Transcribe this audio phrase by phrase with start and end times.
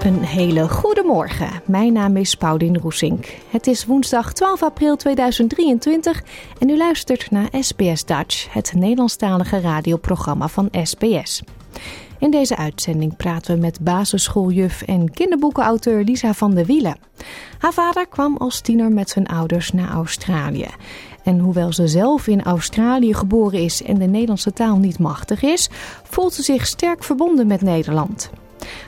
[0.00, 1.62] Een hele goede morgen.
[1.64, 3.26] Mijn naam is Paulien Roesink.
[3.50, 6.22] Het is woensdag 12 april 2023
[6.58, 11.42] en u luistert naar SBS Dutch, het Nederlandstalige radioprogramma van SBS.
[12.18, 16.98] In deze uitzending praten we met basisschooljuf en kinderboekenauteur Lisa van der Wielen.
[17.58, 20.68] Haar vader kwam als tiener met zijn ouders naar Australië.
[21.24, 25.68] En hoewel ze zelf in Australië geboren is en de Nederlandse taal niet machtig is,
[26.02, 28.30] voelt ze zich sterk verbonden met Nederland.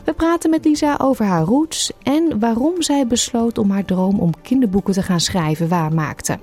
[0.05, 4.41] We praten met Lisa over haar roots en waarom zij besloot om haar droom om
[4.43, 6.39] kinderboeken te gaan schrijven waarmaakte.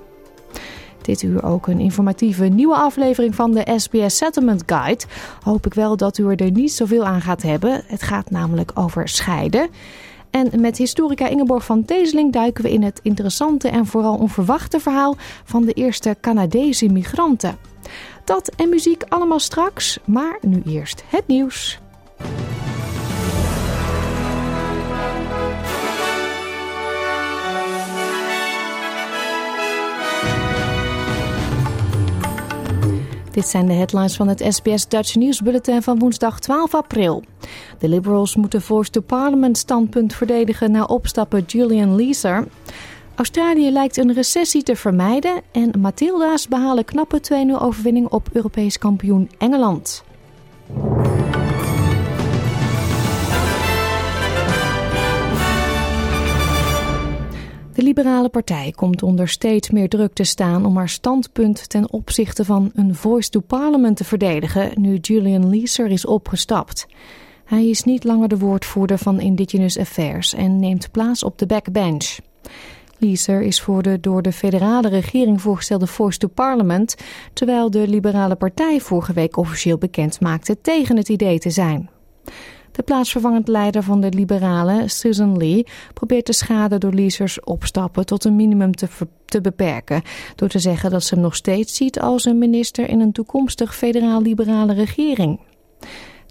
[1.02, 5.04] Dit uur ook een informatieve nieuwe aflevering van de SBS Settlement Guide.
[5.42, 7.82] Hoop ik wel dat u er niet zoveel aan gaat hebben.
[7.86, 9.68] Het gaat namelijk over scheiden.
[10.30, 15.16] En met historica Ingeborg van Teeseling duiken we in het interessante en vooral onverwachte verhaal
[15.44, 17.58] van de eerste Canadese migranten.
[18.24, 21.80] Dat en muziek allemaal straks, maar nu eerst het nieuws.
[33.30, 37.24] Dit zijn de headlines van het SBS Dutch News Bulletin van woensdag 12 april.
[37.78, 39.02] De Liberals moeten Voice to
[39.52, 42.46] standpunt verdedigen na opstappen Julian Leeser.
[43.14, 47.20] Australië lijkt een recessie te vermijden en Matilda's behalen knappe
[47.58, 50.04] 2-0 overwinning op Europees kampioen Engeland.
[57.80, 62.44] De Liberale Partij komt onder steeds meer druk te staan om haar standpunt ten opzichte
[62.44, 66.86] van een voice to parliament te verdedigen nu Julian Leeser is opgestapt.
[67.44, 72.18] Hij is niet langer de woordvoerder van Indigenous Affairs en neemt plaats op de backbench.
[72.98, 76.96] Leeser is voor de door de federale regering voorgestelde Voice to Parliament,
[77.32, 81.90] terwijl de Liberale Partij vorige week officieel bekend maakte tegen het idee te zijn.
[82.72, 88.24] De plaatsvervangend leider van de Liberalen, Susan Lee, probeert de schade door leasers opstappen tot
[88.24, 88.88] een minimum te,
[89.24, 90.02] te beperken.
[90.34, 93.76] Door te zeggen dat ze hem nog steeds ziet als een minister in een toekomstig
[93.76, 95.40] federaal-liberale regering.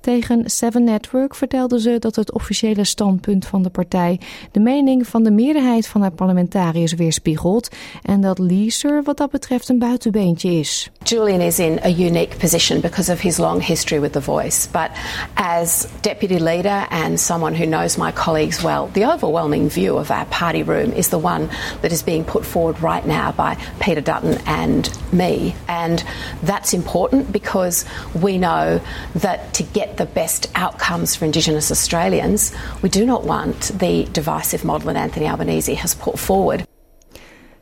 [0.02, 4.20] Tegen Seven Network vertelde ze dat het officiële standpunt van de partij
[4.52, 7.70] de mening van de meerderheid van haar parlementariërs weerspiegelt
[8.04, 10.90] en dat Leeser wat dat betreft een buitenbeentje is.
[11.04, 14.90] Julian is in a unique position because of his long history with The Voice, but
[15.34, 20.26] as deputy leader and someone who knows my colleagues well, the overwhelming view of our
[20.26, 21.48] party room is the one
[21.82, 25.56] that is being put forward right now by Peter Dutton and me.
[25.68, 26.04] And
[26.44, 27.86] that's important because
[28.22, 28.80] we know
[29.16, 32.52] that to get the best outcomes for Indigenous Australians,
[32.82, 36.68] we do not want the divisive model that Anthony Albanese has put forward.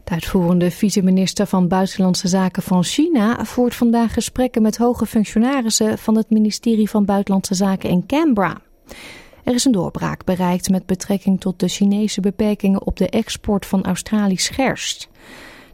[0.04, 6.16] De uitvoerende vice-minister van Buitenlandse Zaken van China voert vandaag gesprekken met hoge functionarissen van
[6.18, 8.58] het ministerie van Buitenlandse Zaken in Canberra.
[9.44, 13.86] Er is een doorbraak bereikt met betrekking tot de Chinese beperkingen op de export van
[13.86, 15.10] Australisch gerst.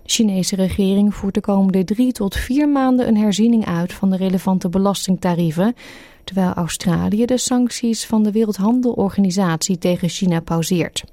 [0.04, 4.18] De Chinese regering voert de komende drie tot vier maanden een herziening uit van de
[4.18, 5.76] relevante belastingtarieven,
[6.24, 11.04] terwijl Australië de sancties van de Wereldhandelorganisatie tegen China pauzeert.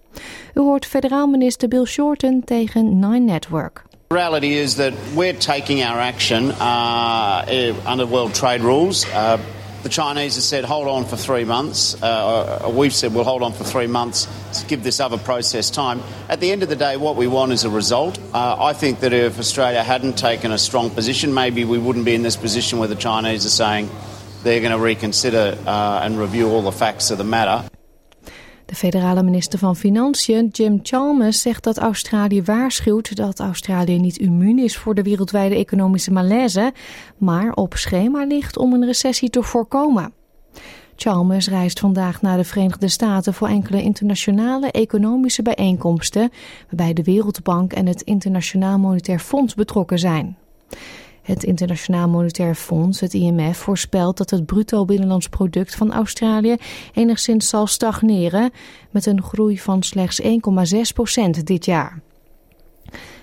[0.55, 3.83] U hoort federaal minister Bill Shorten tegen Nine Network.
[4.07, 7.43] The reality is that we're taking our action uh,
[7.91, 9.07] under world trade rules.
[9.07, 9.33] Uh,
[9.83, 12.01] the Chinese have said hold on for three months.
[12.03, 14.29] Uh, we've said we'll hold on for three months
[14.61, 16.03] to give this other process time.
[16.29, 18.19] At the end of the day, what we want is a result.
[18.35, 22.15] Uh, I think that if Australia hadn't taken a strong position, maybe we wouldn't be
[22.15, 23.89] in this position where the Chinese are saying
[24.43, 27.69] they're going to reconsider uh, and review all the facts of the matter.
[28.71, 34.59] De federale minister van Financiën, Jim Chalmers, zegt dat Australië waarschuwt dat Australië niet immuun
[34.59, 36.73] is voor de wereldwijde economische malaise,
[37.19, 40.13] maar op schema ligt om een recessie te voorkomen.
[40.97, 46.31] Chalmers reist vandaag naar de Verenigde Staten voor enkele internationale economische bijeenkomsten,
[46.69, 50.37] waarbij de Wereldbank en het Internationaal Monetair Fonds betrokken zijn.
[51.31, 56.57] Het Internationaal Monetair Fonds, het IMF, voorspelt dat het bruto binnenlands product van Australië
[56.95, 58.51] enigszins zal stagneren
[58.91, 60.29] met een groei van slechts 1,6%
[61.45, 62.01] dit jaar.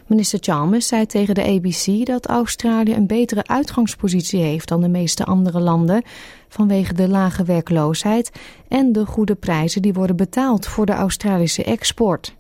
[0.05, 5.25] Minister Chalmers zei tegen de ABC dat Australië een betere uitgangspositie heeft dan de meeste
[5.25, 6.03] andere landen
[6.47, 8.31] vanwege de lage werkloosheid
[8.67, 12.35] en de goede prijzen die worden betaald voor de Australische export.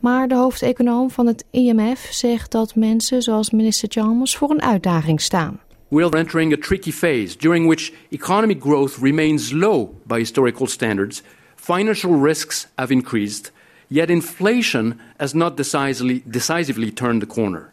[0.00, 5.20] Maar de hoofdeconoom van het IMF zegt dat mensen zoals minister Chalmers voor een uitdaging
[5.20, 5.60] staan.
[5.88, 11.22] We are entering a tricky phase during which economic growth remains low by historical standards,
[11.56, 13.52] financial risks have increased,
[13.86, 17.72] yet inflation has not decisively, decisively turned the corner.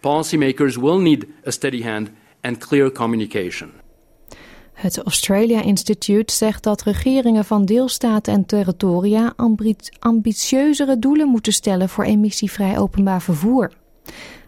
[0.00, 2.10] Policymakers will need a steady hand
[2.42, 3.81] and clear communication.
[4.72, 9.34] Het Australia Institute zegt dat regeringen van deelstaten en territoria
[9.98, 13.72] ambitieuzere doelen moeten stellen voor emissievrij openbaar vervoer.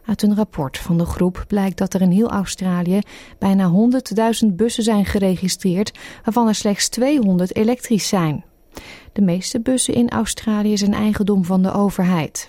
[0.04, 2.98] Uit een rapport van de groep blijkt dat er in heel Australië
[3.38, 3.72] bijna
[4.44, 8.44] 100.000 bussen zijn geregistreerd, waarvan er slechts 200 elektrisch zijn.
[9.12, 12.48] De meeste bussen in Australië zijn eigendom van de overheid.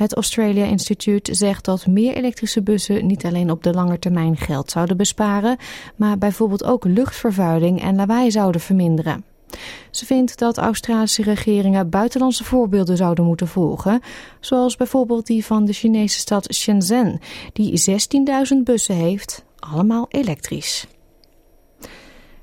[0.00, 4.70] Het Australia Institute zegt dat meer elektrische bussen niet alleen op de lange termijn geld
[4.70, 5.56] zouden besparen,
[5.96, 9.24] maar bijvoorbeeld ook luchtvervuiling en lawaai zouden verminderen.
[9.90, 14.00] Ze vindt dat Australische regeringen buitenlandse voorbeelden zouden moeten volgen,
[14.40, 17.20] zoals bijvoorbeeld die van de Chinese stad Shenzhen,
[17.52, 20.86] die 16.000 bussen heeft, allemaal elektrisch.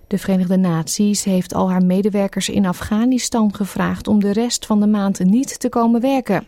[0.07, 4.87] De Verenigde Naties heeft al haar medewerkers in Afghanistan gevraagd om de rest van de
[4.87, 6.47] maand niet te komen werken.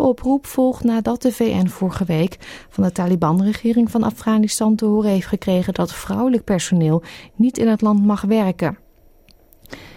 [0.00, 2.36] Oproep volgt nadat de VN vorige week
[2.68, 7.02] van de Taliban-regering van Afghanistan te horen heeft gekregen dat vrouwelijk personeel
[7.34, 8.78] niet in het land mag werken.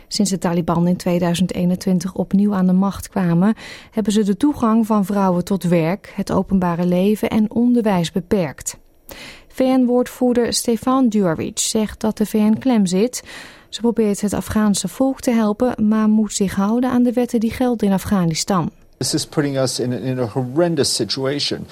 [0.07, 3.55] Sinds de Taliban in 2021 opnieuw aan de macht kwamen,
[3.91, 8.77] hebben ze de toegang van vrouwen tot werk, het openbare leven en onderwijs beperkt.
[9.47, 13.23] VN-woordvoerder Stefan Djurwitz zegt dat de VN klem zit.
[13.69, 17.51] Ze probeert het Afghaanse volk te helpen, maar moet zich houden aan de wetten die
[17.51, 18.71] gelden in Afghanistan.
[19.03, 21.65] This is putting us in, in a horrendous situation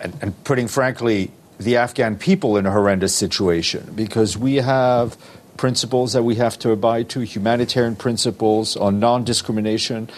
[0.00, 5.16] and, and putting, frankly, the Afghan people in a horrendous situation because we have
[5.56, 10.08] principles that we have to abide to, humanitarian principles on non discrimination.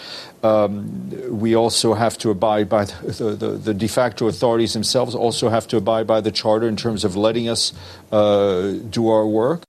[0.43, 1.09] Um,
[1.39, 5.67] we also have to abide by the, the, the, de facto authorities themselves, also have
[5.69, 7.73] to abide by the charter in terms of letting us
[8.11, 9.63] uh, do our work.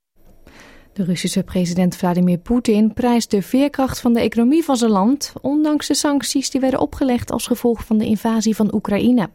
[0.93, 5.87] De Russische president Vladimir Poetin prijst de veerkracht van de economie van zijn land, ondanks
[5.87, 9.29] de sancties die werden opgelegd als gevolg van de invasie van Oekraïne.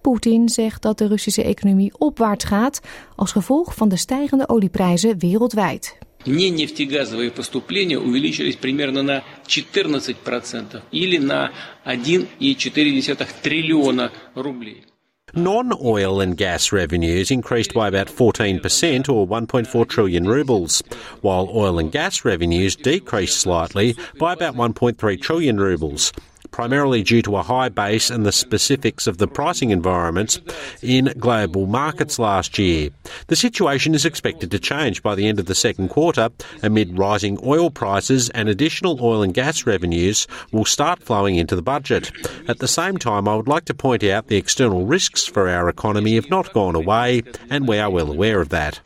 [0.00, 2.80] Poetin zegt dat de Russische economie opwaarts gaat
[3.16, 5.98] als gevolg van de stijgende olieprijzen wereldwijd.
[6.24, 11.50] нефтегазовые поступления увеличились примерно на 14% или на
[11.84, 14.84] 1,4 триллиона рублей.
[15.33, 20.81] Non oil and gas revenues increased by about 14% or 1.4 trillion rubles,
[21.19, 26.13] while oil and gas revenues decreased slightly by about 1.3 trillion rubles
[26.57, 30.41] primarily due to a high base and the specifics of the pricing environments
[30.81, 32.89] in global markets last year.
[33.27, 36.29] The situation is expected to change by the end of the second quarter
[36.63, 41.61] amid rising oil prices and additional oil and gas revenues will start flowing into the
[41.61, 42.11] budget.
[42.47, 45.69] At the same time, I would like to point out the external risks for our
[45.69, 47.21] economy have not gone away,
[47.51, 48.79] and we are well aware of that.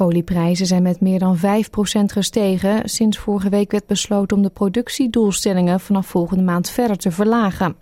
[0.00, 1.40] Olieprijzen zijn met meer dan 5%
[2.06, 7.76] gestegen sinds vorige week werd besloten om de productiedoelstellingen vanaf volgende maand verder te verlagen.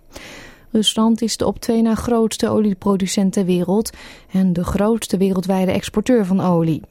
[0.71, 3.89] Rusland is de op twee na grootste olieproducent ter wereld
[4.31, 6.81] en de grootste wereldwijde exporteur van olie.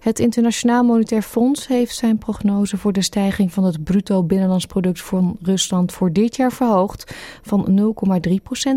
[0.00, 5.00] Het Internationaal Monetair Fonds heeft zijn prognose voor de stijging van het bruto binnenlands product
[5.00, 7.94] van Rusland voor dit jaar verhoogd van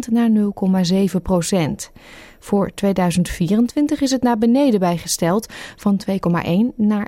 [0.08, 1.92] 0,3% naar 0,7%.
[2.46, 7.08] Voor 2024 is het naar beneden bijgesteld van 2,1 naar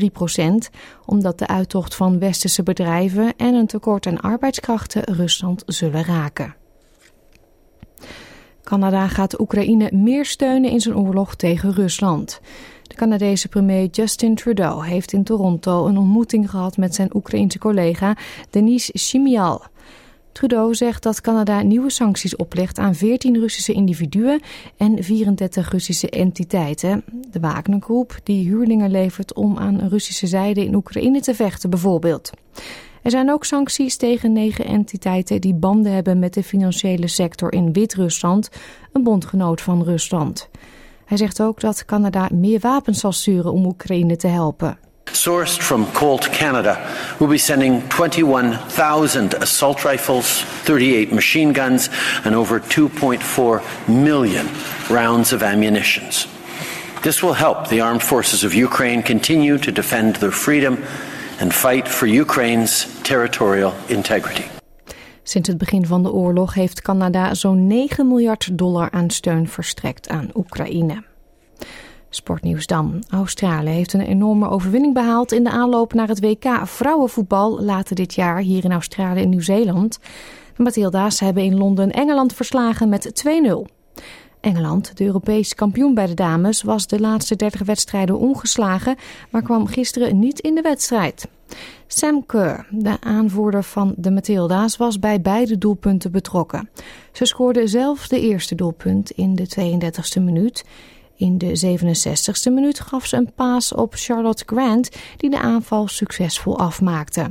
[0.00, 0.70] 1,3 procent,
[1.06, 6.54] omdat de uittocht van westerse bedrijven en een tekort aan arbeidskrachten Rusland zullen raken.
[8.62, 12.40] Canada gaat Oekraïne meer steunen in zijn oorlog tegen Rusland.
[12.82, 18.16] De Canadese premier Justin Trudeau heeft in Toronto een ontmoeting gehad met zijn Oekraïense collega
[18.50, 19.62] Denis Shimial.
[20.38, 24.40] Trudeau zegt dat Canada nieuwe sancties oplegt aan 14 Russische individuen
[24.76, 27.04] en 34 Russische entiteiten.
[27.30, 32.30] De Wagner-groep die huurlingen levert om aan Russische zijde in Oekraïne te vechten bijvoorbeeld.
[33.02, 37.72] Er zijn ook sancties tegen negen entiteiten die banden hebben met de financiële sector in
[37.72, 38.48] Wit-Rusland,
[38.92, 40.48] een bondgenoot van Rusland.
[41.04, 44.78] Hij zegt ook dat Canada meer wapens zal sturen om Oekraïne te helpen.
[45.12, 46.76] Sourced from Colt Canada,
[47.18, 51.88] we'll be sending 21,000 assault rifles, 38 machine guns,
[52.24, 54.46] and over 2.4 million
[54.88, 56.04] rounds of ammunition.
[57.02, 60.82] This will help the armed forces of Ukraine continue to defend their freedom
[61.40, 64.44] and fight for Ukraine's territorial integrity.
[65.22, 70.08] Sinds het begin van de oorlog heeft Canada zo'n 9 miljard dollar aan steun verstrekt
[70.08, 71.02] aan Oekraïne.
[72.10, 73.02] Sportnieuws dan.
[73.08, 78.14] Australië heeft een enorme overwinning behaald in de aanloop naar het WK vrouwenvoetbal later dit
[78.14, 79.98] jaar hier in Australië en Nieuw-Zeeland.
[80.56, 83.76] De Matilda's hebben in Londen Engeland verslagen met 2-0.
[84.40, 88.96] Engeland, de Europees kampioen bij de dames, was de laatste 30 wedstrijden ongeslagen,
[89.30, 91.28] maar kwam gisteren niet in de wedstrijd.
[91.86, 96.70] Sam Kerr, de aanvoerder van de Matilda's, was bij beide doelpunten betrokken.
[97.12, 100.64] Ze scoorde zelf de eerste doelpunt in de 32e minuut.
[101.18, 106.58] In de 67e minuut gaf ze een paas op Charlotte Grant, die de aanval succesvol
[106.58, 107.30] afmaakte.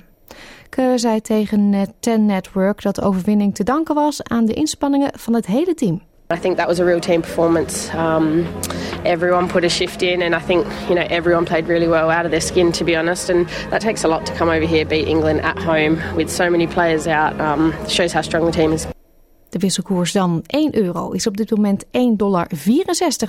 [0.69, 5.33] Kerr zei tegen Ten Network dat de overwinning te danken was aan de inspanningen van
[5.33, 6.01] het hele team.
[6.33, 7.97] I think that was a real team performance.
[7.97, 8.45] Um,
[9.03, 12.25] everyone put a shift in, and I think you know everyone played really well out
[12.25, 13.29] of their skin, to be honest.
[13.29, 16.49] And that takes a lot to come over here, beat England at home with so
[16.49, 17.39] many players out.
[17.39, 18.87] Um, shows how strong the team is.
[19.49, 22.47] De wisselkoers dan 1 euro is op dit moment 1,64 dollar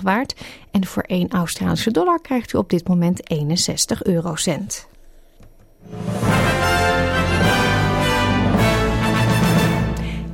[0.03, 0.35] waard.
[0.71, 4.89] En voor 1 Australische dollar krijgt u op dit moment 61 eurocent.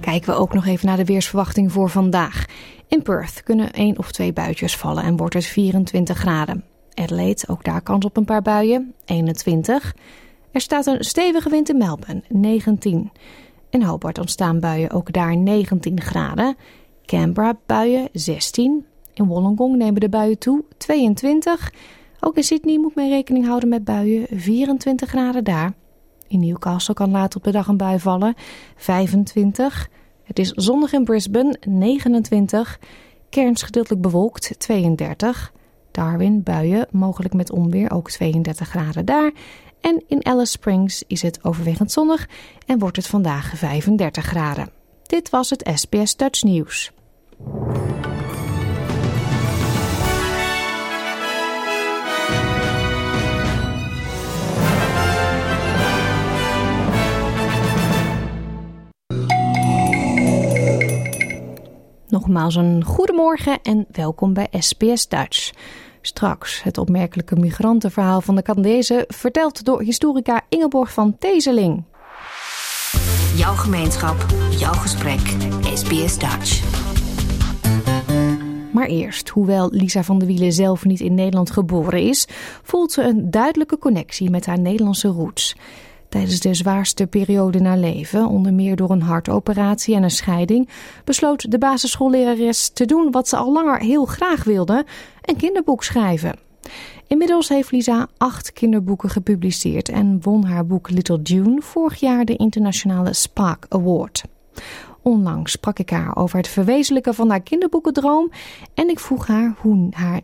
[0.01, 2.45] Kijken we ook nog even naar de weersverwachting voor vandaag.
[2.89, 6.65] In Perth kunnen één of twee buitjes vallen en wordt het 24 graden.
[6.95, 9.95] Adelaide, ook daar kans op een paar buien, 21.
[10.53, 13.11] Er staat een stevige wind in Melbourne, 19.
[13.75, 16.57] In Hobart ontstaan buien, ook daar 19 graden.
[17.05, 18.87] Canberra buien, 16.
[19.15, 21.73] In Wollongong nemen de buien toe, 22.
[22.21, 25.73] Ook in Sydney moet men rekening houden met buien, 24 graden daar.
[26.29, 28.35] In Newcastle kan later op de dag een bui vallen,
[28.77, 29.89] 25.
[30.23, 32.79] Het is zonnig in Brisbane, 29.
[33.31, 35.53] Cairns gedeeltelijk bewolkt, 32.
[35.91, 39.33] Darwin buien, mogelijk met onweer, ook 32 graden daar.
[39.85, 42.29] En in Alice Springs is het overwegend zonnig
[42.67, 44.71] en wordt het vandaag 35 graden.
[45.03, 46.93] Dit was het SBS Dutch Nieuws.
[62.09, 65.53] Nogmaals een goedemorgen en welkom bij SBS Dutch.
[66.07, 71.85] Straks het opmerkelijke migrantenverhaal van de Canadezen, verteld door historica Ingeborg van Tezeling.
[73.37, 75.21] Jouw gemeenschap, jouw gesprek,
[75.75, 76.63] SBS Dutch.
[78.73, 82.29] Maar eerst, hoewel Lisa van der Wielen zelf niet in Nederland geboren is,
[82.63, 85.57] voelt ze een duidelijke connectie met haar Nederlandse roots.
[86.15, 90.69] Tijdens de zwaarste periode in haar leven, onder meer door een hartoperatie en een scheiding,
[91.05, 94.85] besloot de basisschoollerares te doen wat ze al langer heel graag wilde:
[95.23, 96.39] een kinderboek schrijven.
[97.07, 102.37] Inmiddels heeft Lisa acht kinderboeken gepubliceerd en won haar boek Little June vorig jaar de
[102.37, 104.25] internationale Spark Award.
[105.03, 108.31] Onlangs sprak ik haar over het verwezenlijken van haar kinderboekendroom
[108.75, 110.21] en ik vroeg haar hoe, haar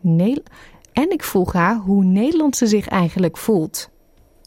[0.93, 3.89] en ik vroeg haar hoe Nederland ze zich eigenlijk voelt.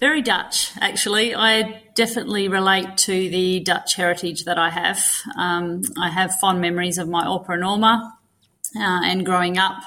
[0.00, 1.34] Very Dutch, actually.
[1.34, 5.02] I definitely relate to the Dutch heritage that I have.
[5.36, 8.18] Um, I have fond memories of my opera Norma
[8.76, 9.80] uh, and growing up.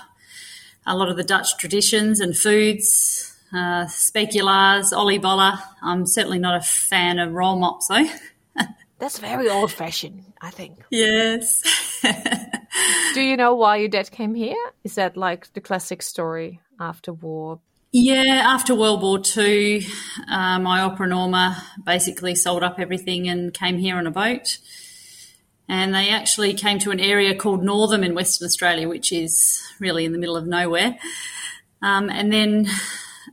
[0.86, 5.62] A lot of the Dutch traditions and foods, uh, speculars, oliebollen.
[5.82, 8.08] I'm certainly not a fan of roll mops, though.
[9.00, 10.80] That's very old fashioned, I think.
[10.90, 11.62] Yes.
[13.14, 14.58] Do you know why your dad came here?
[14.84, 17.60] Is that like the classic story after war?
[17.91, 19.86] Yeah, after World War II,
[20.29, 24.58] uh, my opera Norma basically sold up everything and came here on a boat.
[25.70, 30.06] And they actually came to an area called Northam in Western Australia, which is really
[30.06, 30.98] in the middle of nowhere.
[31.82, 32.67] Um, and then,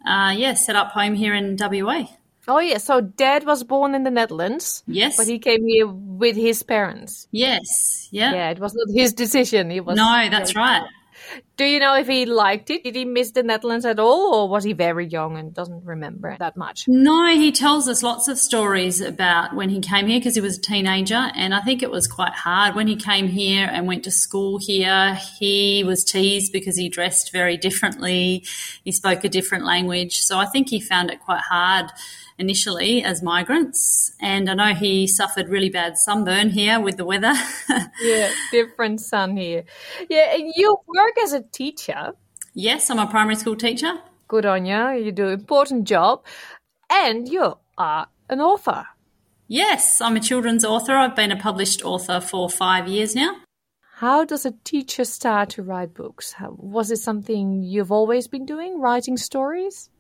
[0.07, 2.07] uh, yeah, set up home here in WA.
[2.47, 2.79] Oh, yeah.
[2.79, 4.83] So dad was born in the Netherlands.
[4.87, 5.17] Yes.
[5.17, 7.27] But he came here with his parents.
[7.31, 8.09] Yes.
[8.11, 8.33] Yeah.
[8.33, 9.71] Yeah, it was not his decision.
[9.71, 10.83] It was no, that's right.
[11.57, 12.85] Do you know if he liked it?
[12.85, 16.37] Did he miss the Netherlands at all, or was he very young and doesn't remember
[16.39, 16.85] that much?
[16.89, 20.59] No, he tells us lots of stories about when he came here because he was
[20.59, 24.05] a teenager, and I think it was quite hard when he came here and went
[24.05, 25.19] to school here.
[25.39, 28.45] He was teased because he dressed very differently,
[28.85, 31.91] he spoke a different language, so I think he found it quite hard
[32.39, 34.13] initially as migrants.
[34.21, 37.35] And I know he suffered really bad sunburn here with the weather.
[38.03, 39.65] yeah, different sun here.
[40.09, 42.13] Yeah, and you work as a teacher.
[42.55, 43.95] Yes, I'm a primary school teacher.
[44.29, 44.93] Good on you.
[44.93, 46.25] You do an important job.
[46.91, 48.87] And you are an author.
[49.49, 50.93] Yes, I'm a children's author.
[50.93, 53.37] I've been a published author for five years now.
[53.99, 56.35] How does a teacher start to write books?
[56.41, 59.91] Was it something you've always been doing, writing stories?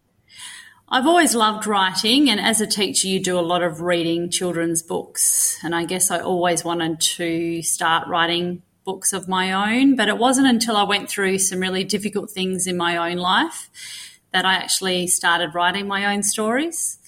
[0.87, 4.83] I've always loved writing, and as a teacher, you do a lot of reading children's
[4.83, 5.59] books.
[5.65, 10.19] And I guess I always wanted to start writing books of my own, but it
[10.19, 13.71] wasn't until I went through some really difficult things in my own life
[14.33, 16.99] that I actually started writing my own stories.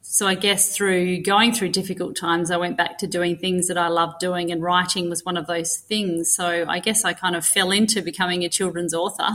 [0.00, 3.76] So I guess through going through difficult times, I went back to doing things that
[3.76, 6.30] I loved doing, and writing was one of those things.
[6.30, 9.30] So I guess I kind of fell into becoming a children's author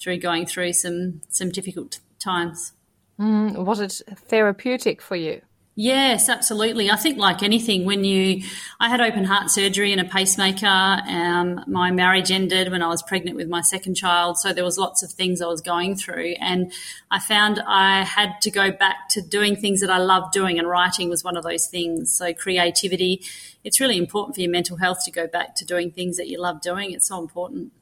[0.00, 2.73] through going through some some difficult times.
[3.18, 5.40] Mm, was it therapeutic for you?
[5.76, 6.88] Yes, absolutely.
[6.88, 8.44] I think, like anything, when you,
[8.78, 10.66] I had open heart surgery and a pacemaker.
[10.66, 14.78] Um, my marriage ended when I was pregnant with my second child, so there was
[14.78, 16.72] lots of things I was going through, and
[17.10, 20.68] I found I had to go back to doing things that I loved doing, and
[20.68, 22.12] writing was one of those things.
[22.12, 23.22] So creativity,
[23.64, 26.40] it's really important for your mental health to go back to doing things that you
[26.40, 26.92] love doing.
[26.92, 27.72] It's so important.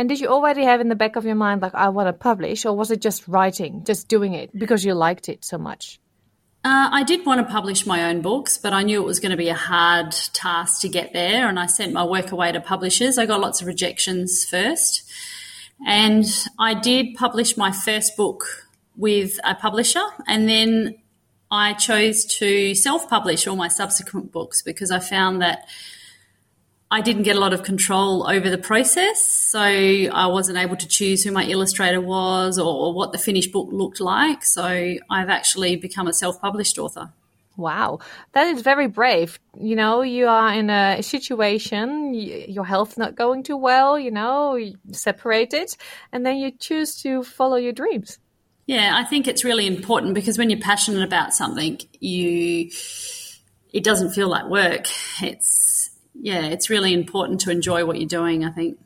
[0.00, 2.14] And did you already have in the back of your mind, like, I want to
[2.14, 6.00] publish, or was it just writing, just doing it because you liked it so much?
[6.64, 9.32] Uh, I did want to publish my own books, but I knew it was going
[9.32, 11.46] to be a hard task to get there.
[11.46, 13.18] And I sent my work away to publishers.
[13.18, 15.02] I got lots of rejections first.
[15.86, 16.24] And
[16.58, 20.04] I did publish my first book with a publisher.
[20.26, 20.94] And then
[21.50, 25.68] I chose to self publish all my subsequent books because I found that
[26.92, 30.88] I didn't get a lot of control over the process, so I wasn't able to
[30.88, 34.44] choose who my illustrator was or, what the finished book looked like.
[34.44, 37.12] So I've actually become a self published author.
[37.56, 38.00] Wow,
[38.32, 39.38] that is very brave.
[39.60, 44.58] You know, you are in a situation, your health not going too well, you know,
[44.90, 45.76] separated,
[46.10, 48.18] and then you choose to follow your dreams.
[48.66, 52.70] Yeah, I think it's really important because when you're passionate about something, you
[53.72, 54.86] it doesn't feel like work.
[55.22, 55.69] It's
[56.20, 58.78] yeah, it's really important to enjoy what you're doing, I think.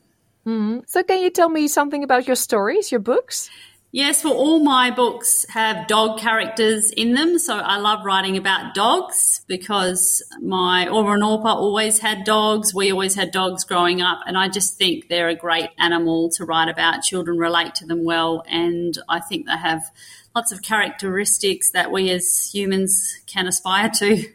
[0.45, 0.79] Mm-hmm.
[0.87, 3.49] So, can you tell me something about your stories, your books?
[3.95, 7.39] Yes, well, all my books have dog characters in them.
[7.39, 12.75] So I love writing about dogs because my Orma and Orpa always had dogs.
[12.75, 14.19] We always had dogs growing up.
[14.27, 17.03] And I just think they're a great animal to write about.
[17.03, 18.43] Children relate to them well.
[18.49, 19.89] And I think they have
[20.35, 24.25] lots of characteristics that we as humans can aspire to.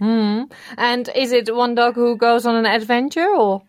[0.00, 0.50] Mm.
[0.76, 3.62] And is it one dog who goes on an adventure or?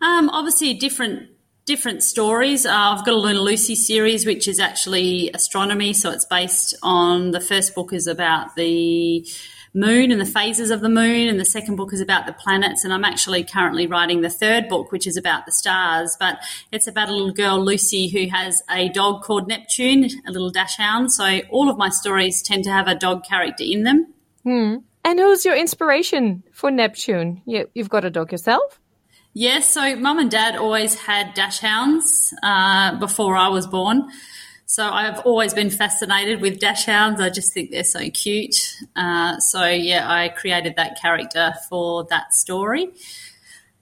[0.00, 1.30] Um, obviously, different
[1.66, 2.64] different stories.
[2.64, 5.92] Uh, I've got a Luna Lucy series, which is actually astronomy.
[5.92, 9.26] So it's based on the first book is about the
[9.74, 12.84] moon and the phases of the moon, and the second book is about the planets.
[12.84, 16.16] And I'm actually currently writing the third book, which is about the stars.
[16.18, 16.38] But
[16.72, 21.12] it's about a little girl, Lucy, who has a dog called Neptune, a little dachshund.
[21.12, 24.14] So all of my stories tend to have a dog character in them.
[24.44, 24.76] Hmm.
[25.06, 27.40] And who's your inspiration for Neptune?
[27.46, 28.80] You, have got a dog yourself?
[29.34, 34.08] Yes, so mum and dad always had dachshunds uh, before I was born.
[34.66, 37.20] So I've always been fascinated with dachshunds.
[37.20, 38.56] I just think they're so cute.
[38.96, 42.88] Uh, so yeah, I created that character for that story.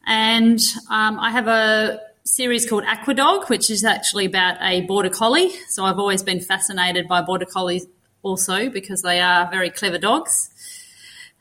[0.07, 0.61] And
[0.91, 5.53] um, I have a series called Aquadog, which is actually about a border collie.
[5.71, 7.87] So I've always been fascinated by border collies
[8.23, 10.51] also because they are very clever dogs.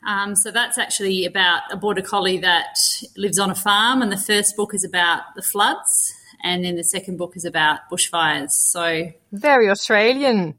[0.06, 2.76] Um, so that's actually about a border collie that
[3.16, 6.12] lives on a farm, and the first book is about the floods,
[6.42, 8.50] and then the second book is about bushfires.
[8.50, 10.58] So very Australian.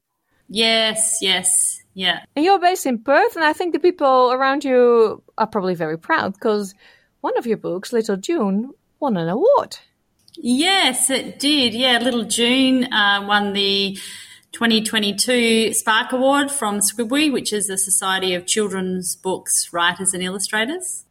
[0.50, 2.24] Yes, yes, yeah.
[2.36, 5.98] And you're based in Perth, and I think the people around you are probably very
[5.98, 6.74] proud because
[7.22, 9.78] one of your books, Little June, won an award.
[10.38, 11.74] Yes, it did.
[11.74, 13.98] Yeah, Little June uh, won the
[14.56, 21.04] 2022 Spark Award from Scribwe, which is the Society of Children's Books Writers and Illustrators.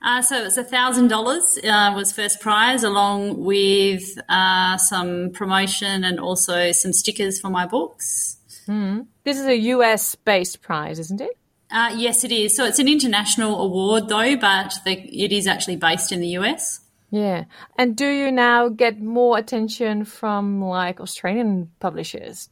[0.00, 6.18] Uh, so it's thousand uh, dollars was first prize, along with uh, some promotion and
[6.18, 8.38] also some stickers for my books.
[8.66, 9.08] Mm.
[9.24, 11.36] This is a US based prize, isn't it?
[11.70, 12.56] Uh, yes, it is.
[12.56, 16.80] So it's an international award, though, but the, it is actually based in the US.
[17.10, 17.44] Yeah.
[17.76, 22.48] And do you now get more attention from like Australian publishers?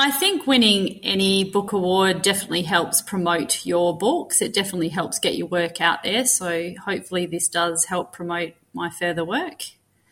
[0.00, 4.40] I think winning any book award definitely helps promote your books.
[4.40, 6.24] It definitely helps get your work out there.
[6.24, 9.60] So hopefully, this does help promote my further work.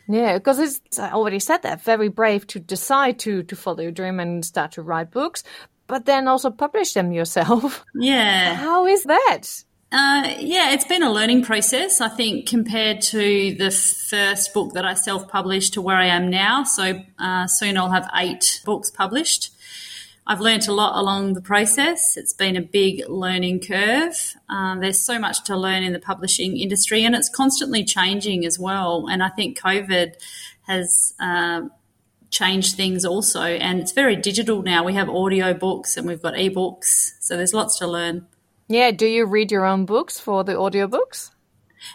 [0.07, 3.93] Yeah, because as I already said that, very brave to decide to, to follow your
[3.93, 5.43] dream and start to write books.
[5.87, 7.83] but then also publish them yourself.
[7.95, 8.55] Yeah.
[8.57, 9.43] How is that?
[9.91, 14.85] Uh, yeah, it's been a learning process, I think, compared to the first book that
[14.85, 16.65] I self published to where I am now.
[16.65, 19.51] So uh, soon I'll have eight books published.
[20.31, 22.19] I've learnt a lot along the process.
[22.19, 24.37] It's been a big learning curve.
[24.51, 28.59] Um, there's so much to learn in the publishing industry, and it's constantly changing as
[28.59, 29.07] well.
[29.11, 30.13] And I think COVID
[30.67, 31.63] has uh,
[32.31, 34.85] changed things also, and it's very digital now.
[34.85, 38.27] We have audio books and we've got ebooks, so there's lots to learn.
[38.69, 41.31] Yeah, do you read your own books for the audiobooks?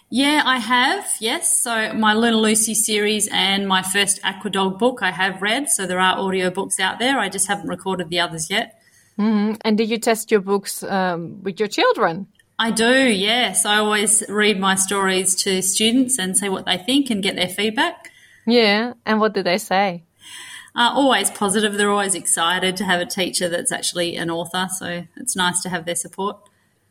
[0.09, 1.05] Yeah, I have.
[1.19, 1.61] Yes.
[1.61, 5.69] So my Little Lucy series and my first Aquadog book I have read.
[5.69, 7.19] So there are audiobooks out there.
[7.19, 8.79] I just haven't recorded the others yet.
[9.17, 9.55] Mm-hmm.
[9.61, 12.27] And did you test your books um, with your children?
[12.59, 13.65] I do, yes.
[13.65, 17.49] I always read my stories to students and see what they think and get their
[17.49, 18.11] feedback.
[18.45, 18.93] Yeah.
[19.05, 20.03] And what do they say?
[20.75, 21.73] Uh, always positive.
[21.75, 24.67] They're always excited to have a teacher that's actually an author.
[24.75, 26.37] So it's nice to have their support.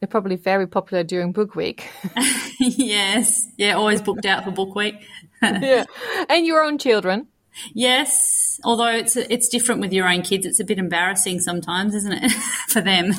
[0.03, 1.89] You're probably very popular during book week.
[2.59, 3.47] yes.
[3.57, 4.97] Yeah, always booked out for book week.
[5.43, 5.85] yeah.
[6.29, 7.29] And your own children?
[7.73, 8.59] Yes.
[8.65, 10.45] Although it's it's different with your own kids.
[10.45, 12.33] It's a bit embarrassing sometimes, isn't it?
[12.69, 13.13] for them.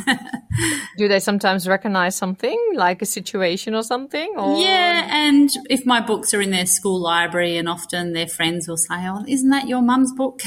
[0.97, 4.33] Do they sometimes recognize something, like a situation or something?
[4.37, 4.59] Or?
[4.59, 8.75] Yeah, and if my books are in their school library and often their friends will
[8.75, 10.41] say, Oh, isn't that your mum's book?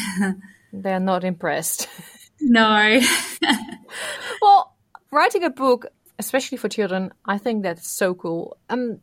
[0.71, 1.89] They're not impressed.
[2.43, 3.01] No.
[4.43, 4.77] well,
[5.11, 5.87] writing a book
[6.19, 8.57] especially for children, I think that's so cool.
[8.69, 9.01] Um,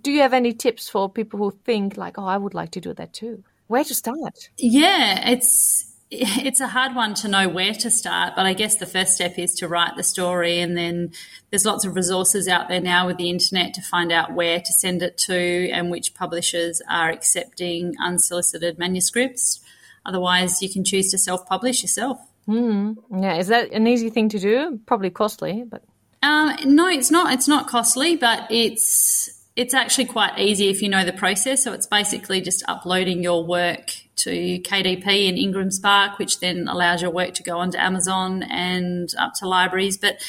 [0.00, 2.80] do you have any tips for people who think like, oh, I would like to
[2.80, 3.44] do that too?
[3.66, 4.50] Where to start?
[4.58, 8.84] Yeah, it's it's a hard one to know where to start, but I guess the
[8.84, 11.12] first step is to write the story, and then
[11.48, 14.72] there's lots of resources out there now with the internet to find out where to
[14.72, 19.60] send it to and which publishers are accepting unsolicited manuscripts.
[20.04, 22.18] Otherwise, you can choose to self-publish yourself.
[22.46, 24.80] Mm, yeah, is that an easy thing to do?
[24.84, 25.82] Probably costly, but
[26.22, 27.32] um, no, it's not.
[27.32, 31.64] It's not costly, but it's it's actually quite easy if you know the process.
[31.64, 34.30] So it's basically just uploading your work to
[34.60, 39.32] KDP and Ingram Spark, which then allows your work to go onto Amazon and up
[39.40, 39.98] to libraries.
[39.98, 40.22] But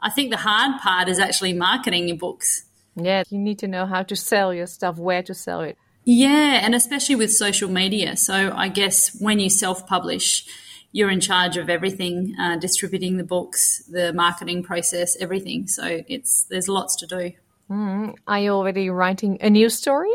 [0.00, 2.64] I think the hard part is actually marketing your books.
[2.96, 5.76] Yeah, you need to know how to sell your stuff, where to sell it.
[6.04, 8.16] Yeah, and especially with social media.
[8.16, 10.46] So I guess when you self publish,
[10.92, 15.66] you're in charge of everything, uh, distributing the books, the marketing process, everything.
[15.66, 17.32] So it's there's lots to do.
[17.70, 18.14] Mm.
[18.26, 20.10] Are you already writing a new story?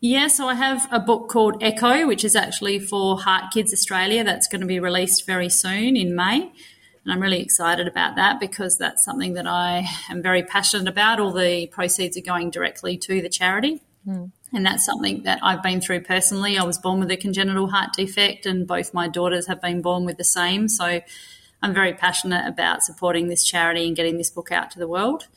[0.00, 4.24] Yeah, so I have a book called Echo, which is actually for Heart Kids Australia.
[4.24, 6.50] That's going to be released very soon in May.
[7.04, 11.20] And I'm really excited about that because that's something that I am very passionate about.
[11.20, 13.82] All the proceeds are going directly to the charity.
[14.06, 14.32] Mm.
[14.52, 16.58] And that's something that I've been through personally.
[16.58, 20.04] I was born with a congenital heart defect, and both my daughters have been born
[20.04, 20.68] with the same.
[20.68, 21.00] So
[21.62, 25.28] I'm very passionate about supporting this charity and getting this book out to the world.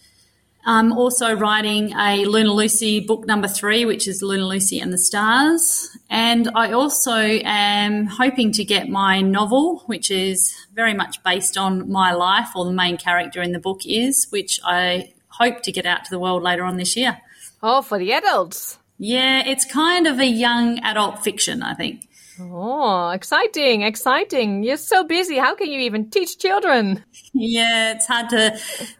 [0.67, 4.97] I'm also writing a Luna Lucy book number three, which is Luna Lucy and the
[4.97, 5.95] Stars.
[6.09, 11.91] And I also am hoping to get my novel, which is very much based on
[11.91, 15.85] my life, or the main character in the book is, which I hope to get
[15.85, 17.21] out to the world later on this year.
[17.61, 18.77] Oh, for the adults.
[18.97, 22.07] Yeah, it's kind of a young adult fiction, I think.
[22.39, 24.63] Oh, exciting, exciting.
[24.63, 25.37] You're so busy.
[25.37, 27.03] How can you even teach children?
[27.33, 28.57] Yeah, it's hard to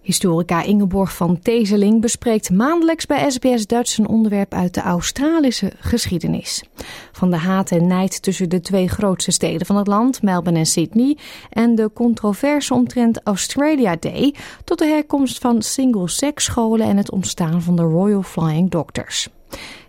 [0.09, 6.63] Historica Ingeborg van Tezeling bespreekt maandelijks bij SBS Dutch een onderwerp uit de Australische geschiedenis.
[7.11, 10.65] Van de haat en nijd tussen de twee grootste steden van het land, Melbourne en
[10.65, 11.17] Sydney,
[11.49, 17.61] en de controverse omtrent Australia Day, tot de herkomst van single-sex scholen en het ontstaan
[17.61, 19.29] van de Royal Flying Doctors.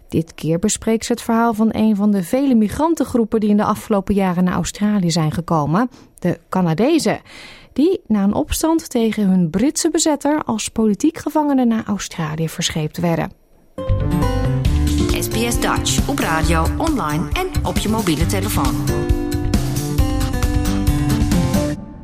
[0.08, 3.64] Dit keer bespreekt ze het verhaal van een van de vele migrantengroepen die in de
[3.64, 7.20] afgelopen jaren naar Australië zijn gekomen, de Canadezen
[7.72, 13.32] die na een opstand tegen hun Britse bezetter als politiek gevangenen naar Australië verscheept werden.
[15.20, 18.74] SBS Dutch op radio, online en op je mobiele telefoon.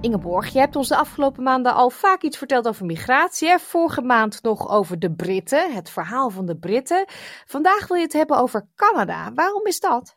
[0.00, 3.59] Ingeborg, je hebt ons de afgelopen maanden al vaak iets verteld over migratie.
[3.59, 7.05] Vorige maand nog over de Britten, het verhaal van de Britten.
[7.46, 9.33] Vandaag wil je het hebben over Canada.
[9.35, 10.16] Waarom is dat?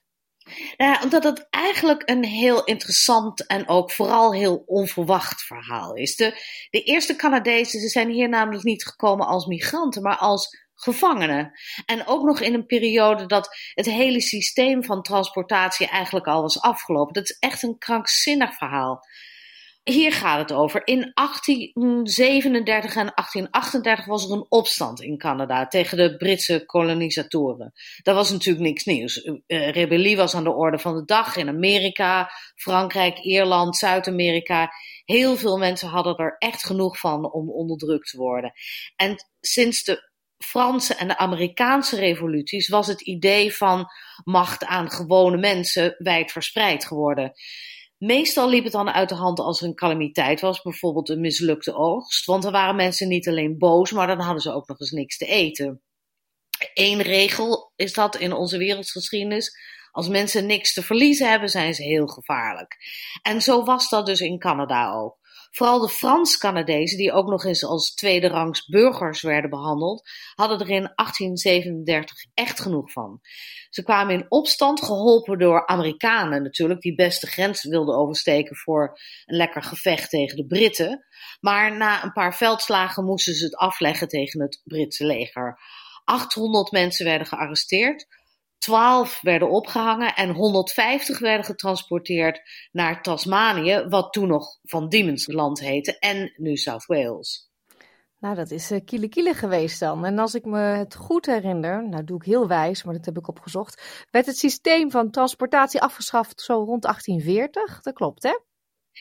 [0.77, 6.15] Nou omdat het eigenlijk een heel interessant en ook vooral heel onverwacht verhaal is.
[6.15, 6.33] De,
[6.69, 11.51] de eerste Canadezen ze zijn hier namelijk niet gekomen als migranten, maar als gevangenen.
[11.85, 16.61] En ook nog in een periode dat het hele systeem van transportatie eigenlijk al was
[16.61, 17.13] afgelopen.
[17.13, 19.01] Dat is echt een krankzinnig verhaal.
[19.89, 20.81] Hier gaat het over.
[20.87, 27.73] In 1837 en 1838 was er een opstand in Canada tegen de Britse kolonisatoren.
[28.01, 29.25] Dat was natuurlijk niks nieuws.
[29.25, 29.39] Uh,
[29.71, 34.71] rebellie was aan de orde van de dag in Amerika, Frankrijk, Ierland, Zuid-Amerika.
[35.05, 38.53] Heel veel mensen hadden er echt genoeg van om onderdrukt te worden.
[38.95, 43.85] En sinds de Franse en de Amerikaanse revoluties was het idee van
[44.23, 47.33] macht aan gewone mensen wijd verspreid geworden.
[47.99, 51.73] Meestal liep het dan uit de hand als er een calamiteit was, bijvoorbeeld een mislukte
[51.73, 52.25] oogst.
[52.25, 55.17] Want dan waren mensen niet alleen boos, maar dan hadden ze ook nog eens niks
[55.17, 55.81] te eten.
[56.73, 59.51] Eén regel is dat in onze wereldgeschiedenis.
[59.91, 62.77] Als mensen niks te verliezen hebben, zijn ze heel gevaarlijk.
[63.21, 65.18] En zo was dat dus in Canada ook.
[65.51, 70.69] Vooral de Frans-Canadezen, die ook nog eens als tweede rangs burgers werden behandeld, hadden er
[70.69, 73.19] in 1837 echt genoeg van.
[73.69, 78.99] Ze kwamen in opstand, geholpen door Amerikanen natuurlijk, die best de grens wilden oversteken voor
[79.25, 81.05] een lekker gevecht tegen de Britten.
[81.39, 85.59] Maar na een paar veldslagen moesten ze het afleggen tegen het Britse leger.
[86.03, 88.07] 800 mensen werden gearresteerd.
[88.59, 92.41] 12 werden opgehangen en 150 werden getransporteerd
[92.71, 97.49] naar Tasmanië, wat toen nog Van Diemen's land heette, en New South Wales.
[98.19, 100.05] Nou, dat is uh, kiele kiele geweest dan.
[100.05, 103.17] En als ik me het goed herinner, nou doe ik heel wijs, maar dat heb
[103.17, 107.81] ik opgezocht, werd het systeem van transportatie afgeschaft zo rond 1840.
[107.81, 108.37] Dat klopt, hè?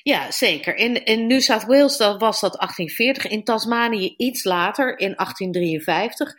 [0.02, 0.76] Ja, zeker.
[0.76, 6.34] In, in New South Wales dat was dat 1840, in Tasmanië iets later, in 1853.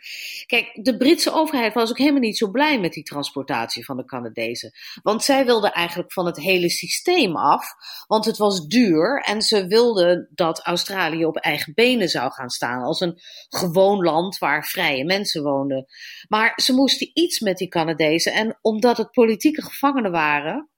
[0.46, 4.04] Kijk, de Britse overheid was ook helemaal niet zo blij met die transportatie van de
[4.04, 4.72] Canadezen.
[5.02, 7.74] Want zij wilden eigenlijk van het hele systeem af,
[8.06, 12.82] want het was duur en ze wilden dat Australië op eigen benen zou gaan staan,
[12.82, 15.86] als een gewoon land waar vrije mensen woonden.
[16.28, 20.70] Maar ze moesten iets met die Canadezen en omdat het politieke gevangenen waren,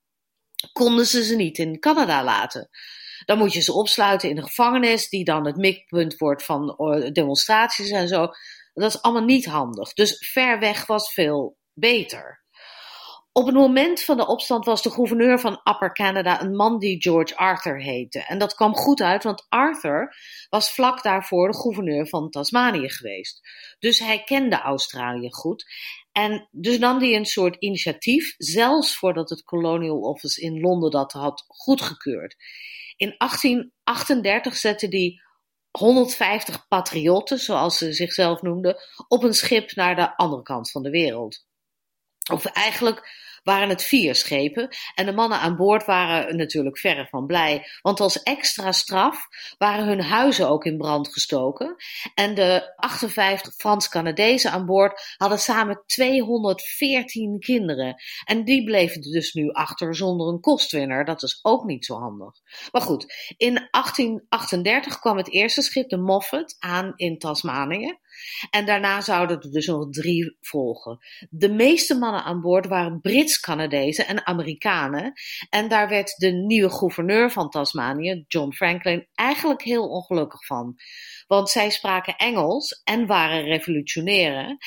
[0.73, 2.69] konden ze ze niet in Canada laten.
[3.25, 7.13] Dan moet je ze opsluiten in de gevangenis, die dan het mikpunt wordt van eh,
[7.13, 8.29] demonstraties en zo.
[8.75, 9.93] Dat is allemaal niet handig.
[9.93, 12.42] Dus ver weg was veel beter.
[13.35, 17.03] Op het moment van de opstand was de gouverneur van Upper Canada een man die
[17.03, 18.25] George Arthur heette.
[18.27, 20.17] En dat kwam goed uit, want Arthur
[20.49, 23.41] was vlak daarvoor de gouverneur van Tasmanië geweest.
[23.79, 25.65] Dus hij kende Australië goed.
[26.13, 31.13] En dus nam hij een soort initiatief, zelfs voordat het Colonial Office in Londen dat
[31.13, 32.37] had goedgekeurd.
[32.97, 35.21] In 1838 zette hij
[35.71, 38.77] 150 patriotten, zoals ze zichzelf noemden,
[39.09, 41.45] op een schip naar de andere kant van de wereld.
[42.31, 44.69] Of eigenlijk waren het vier schepen.
[44.95, 47.67] En de mannen aan boord waren natuurlijk verre van blij.
[47.81, 49.27] Want als extra straf
[49.59, 51.77] waren hun huizen ook in brand gestoken.
[52.15, 57.95] En de 58 Frans-Canadezen aan boord hadden samen 214 kinderen.
[58.25, 61.05] En die bleven dus nu achter zonder een kostwinner.
[61.05, 62.35] Dat is ook niet zo handig.
[62.73, 67.99] Maar goed, in 1838 kwam het eerste schip, de Moffat, aan in Tasmanië.
[68.51, 70.99] En daarna zouden er dus nog drie volgen.
[71.31, 75.13] De meeste mannen aan boord waren Brits-Canadezen en Amerikanen.
[75.51, 80.77] En daar werd de nieuwe gouverneur van Tasmanië, John Franklin, eigenlijk heel ongelukkig van.
[81.27, 84.59] Want zij spraken Engels en waren revolutionairen.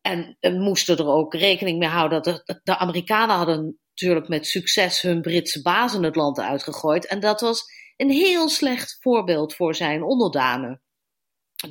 [0.00, 5.02] En, moesten er ook rekening mee houden dat de, de Amerikanen hadden natuurlijk met succes
[5.02, 7.06] hun Britse bazen het land uitgegooid.
[7.06, 7.62] En dat was
[7.96, 10.82] een heel slecht voorbeeld voor zijn onderdanen.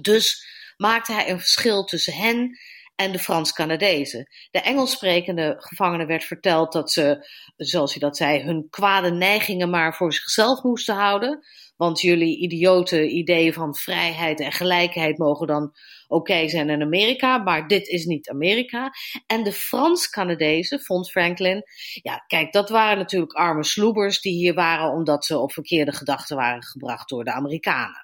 [0.02, 2.58] Dus maakte hij een verschil tussen hen
[2.96, 4.28] en de Frans-Canadezen.
[4.52, 9.70] De Engels sprekende gevangenen werd verteld dat ze, zoals hij dat zei, hun kwade neigingen
[9.70, 11.46] maar voor zichzelf moesten houden.
[11.76, 15.74] Want jullie idiote ideeën van vrijheid en gelijkheid mogen dan
[16.08, 18.92] oké zijn in Amerika, maar dit is niet Amerika.
[19.28, 21.64] En de Frans-Canadezen, vond Franklin,
[22.02, 26.36] ja, kijk, dat waren natuurlijk arme sloebers die hier waren omdat ze op verkeerde gedachten
[26.36, 28.03] waren gebracht door de Amerikanen.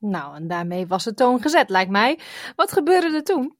[0.00, 2.18] Nou, en daarmee was de toon gezet, lijkt mij.
[2.56, 3.58] Wat gebeurde er toen?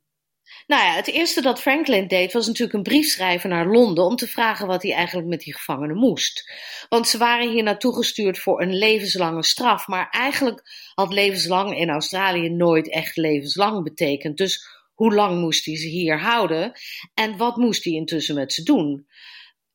[0.66, 4.16] Nou ja, het eerste dat Franklin deed was natuurlijk een brief schrijven naar Londen om
[4.16, 6.52] te vragen wat hij eigenlijk met die gevangenen moest.
[6.88, 10.62] Want ze waren hier naartoe gestuurd voor een levenslange straf, maar eigenlijk
[10.94, 14.36] had levenslang in Australië nooit echt levenslang betekend.
[14.36, 16.72] Dus hoe lang moest hij ze hier houden
[17.14, 19.06] en wat moest hij intussen met ze doen?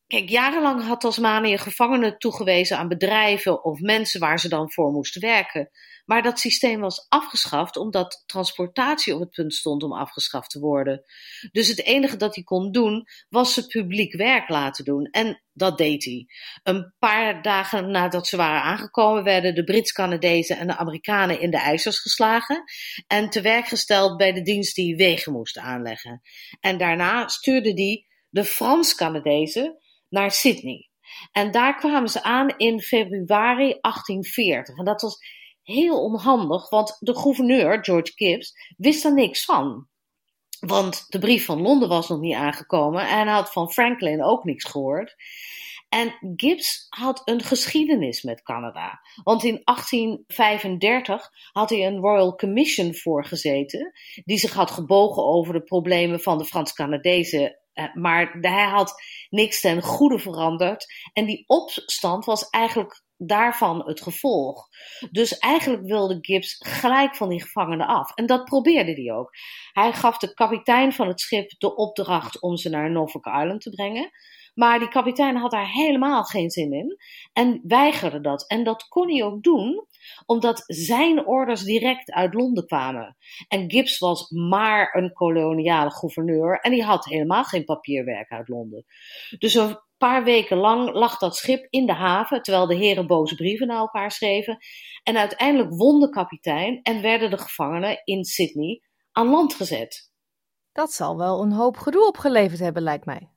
[0.08, 5.22] Kijk, jarenlang had Tasmanië gevangenen toegewezen aan bedrijven of mensen waar ze dan voor moesten
[5.22, 5.70] werken.
[6.06, 11.04] Maar dat systeem was afgeschaft omdat transportatie op het punt stond om afgeschaft te worden.
[11.52, 15.06] Dus het enige dat hij kon doen was ze publiek werk laten doen.
[15.06, 16.26] En dat deed hij.
[16.64, 21.60] Een paar dagen nadat ze waren aangekomen, werden de Brits-Canadezen en de Amerikanen in de
[21.60, 22.64] ijzers geslagen
[23.08, 26.22] en te werk gesteld bij de dienst die wegen moest aanleggen.
[26.60, 29.78] En daarna stuurde hij de Frans-Canadezen
[30.10, 30.90] naar Sydney.
[31.32, 34.78] En daar kwamen ze aan in februari 1840.
[34.78, 35.18] En dat was
[35.66, 39.88] heel onhandig, want de gouverneur, George Gibbs, wist er niks van.
[40.60, 44.64] Want de brief van Londen was nog niet aangekomen en had van Franklin ook niks
[44.64, 45.16] gehoord.
[45.90, 49.00] En Gibbs had een geschiedenis met Canada.
[49.24, 53.92] Want in 1835 had hij een Royal Commission voorgezeten,
[54.26, 57.60] die zich had gebogen over de problemen van de Frans-Canadezen.
[57.74, 58.94] Eh, maar hij had
[59.30, 60.86] niks ten goede veranderd.
[61.14, 64.68] En die opstand was eigenlijk daarvan het gevolg.
[65.12, 68.12] Dus eigenlijk wilde Gibbs gelijk van die gevangenen af.
[68.14, 69.32] En dat probeerde hij ook.
[69.72, 73.70] Hij gaf de kapitein van het schip de opdracht om ze naar Norfolk Island te
[73.70, 74.12] brengen.
[74.56, 76.98] Maar die kapitein had daar helemaal geen zin in
[77.34, 78.48] en weigerde dat.
[78.48, 79.88] En dat kon hij ook doen,
[80.26, 83.18] omdat zijn orders direct uit Londen kwamen.
[83.48, 88.86] En Gibbs was maar een koloniale gouverneur en die had helemaal geen papierwerk uit Londen.
[89.38, 93.36] Dus een paar weken lang lag dat schip in de haven, terwijl de heren boze
[93.36, 94.58] brieven naar elkaar schreven.
[95.04, 100.12] En uiteindelijk won de kapitein en werden de gevangenen in Sydney aan land gezet.
[100.72, 103.30] Dat zal wel een hoop gedoe opgeleverd hebben, lijkt mij.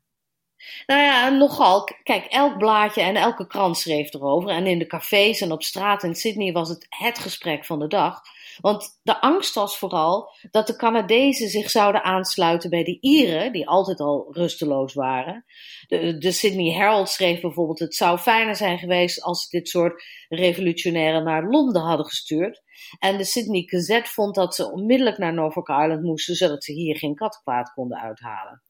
[0.86, 1.88] Nou ja, nogal.
[2.02, 4.50] Kijk, elk blaadje en elke krant schreef erover.
[4.50, 7.86] En in de cafés en op straat in Sydney was het het gesprek van de
[7.86, 8.20] dag.
[8.60, 13.68] Want de angst was vooral dat de Canadezen zich zouden aansluiten bij de Ieren, die
[13.68, 15.44] altijd al rusteloos waren.
[15.86, 20.02] De, de Sydney Herald schreef bijvoorbeeld: Het zou fijner zijn geweest als ze dit soort
[20.28, 22.62] revolutionairen naar Londen hadden gestuurd.
[22.98, 26.96] En de Sydney Gazette vond dat ze onmiddellijk naar Norfolk Island moesten, zodat ze hier
[26.96, 28.62] geen kwaad konden uithalen.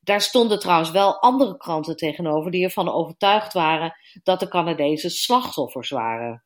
[0.00, 5.90] Daar stonden trouwens wel andere kranten tegenover die ervan overtuigd waren dat de Canadezen slachtoffers
[5.90, 6.44] waren.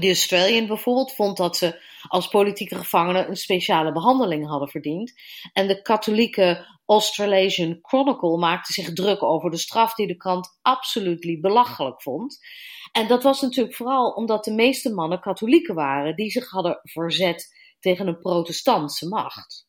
[0.00, 5.12] De Australian bijvoorbeeld vond dat ze als politieke gevangenen een speciale behandeling hadden verdiend.
[5.52, 11.40] En de katholieke Australasian Chronicle maakte zich druk over de straf die de krant absoluut
[11.40, 12.38] belachelijk vond.
[12.92, 17.54] En dat was natuurlijk vooral omdat de meeste mannen katholieken waren die zich hadden verzet
[17.80, 19.66] tegen een protestantse macht.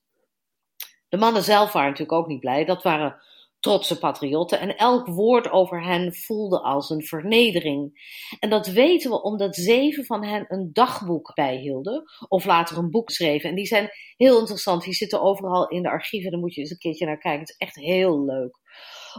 [1.09, 2.65] De mannen zelf waren natuurlijk ook niet blij.
[2.65, 3.21] Dat waren
[3.67, 7.91] trotse patriotten en elk woord over hen voelde als een vernedering.
[8.39, 13.09] En dat weten we omdat zeven van hen een dagboek bijhielden of later een boek
[13.09, 13.49] schreven.
[13.49, 14.83] En die zijn heel interessant.
[14.83, 16.31] Die zitten overal in de archieven.
[16.31, 17.39] Daar moet je eens een keertje naar kijken.
[17.39, 18.59] Het is echt heel leuk.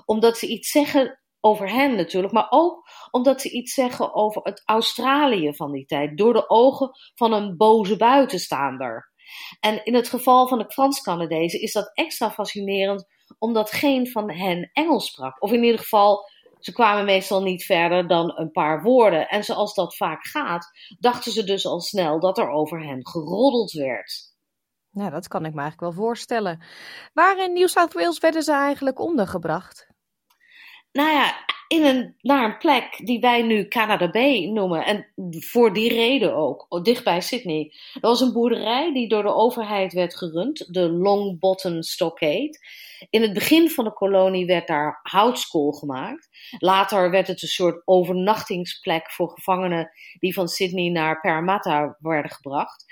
[0.05, 4.63] Omdat ze iets zeggen over hen natuurlijk, maar ook omdat ze iets zeggen over het
[4.65, 9.13] Australië van die tijd, door de ogen van een boze buitenstaander.
[9.61, 13.07] En in het geval van de Frans-Canadezen is dat extra fascinerend
[13.39, 15.43] omdat geen van hen Engels sprak.
[15.43, 19.29] Of in ieder geval, ze kwamen meestal niet verder dan een paar woorden.
[19.29, 23.73] En zoals dat vaak gaat, dachten ze dus al snel dat er over hen geroddeld
[23.73, 24.37] werd.
[24.91, 26.63] Nou, dat kan ik me eigenlijk wel voorstellen.
[27.13, 29.87] Waar in New South Wales werden ze eigenlijk ondergebracht?
[30.93, 34.85] Nou ja, in een, naar een plek die wij nu Canada Bay noemen.
[34.85, 37.73] En voor die reden ook, dichtbij Sydney.
[37.95, 42.59] Er was een boerderij die door de overheid werd gerund, de Long Bottom Stockade.
[43.11, 46.29] In het begin van de kolonie werd daar houtskool gemaakt.
[46.59, 52.85] Later werd het een soort overnachtingsplek voor gevangenen die van Sydney naar Parramatta werden gebracht.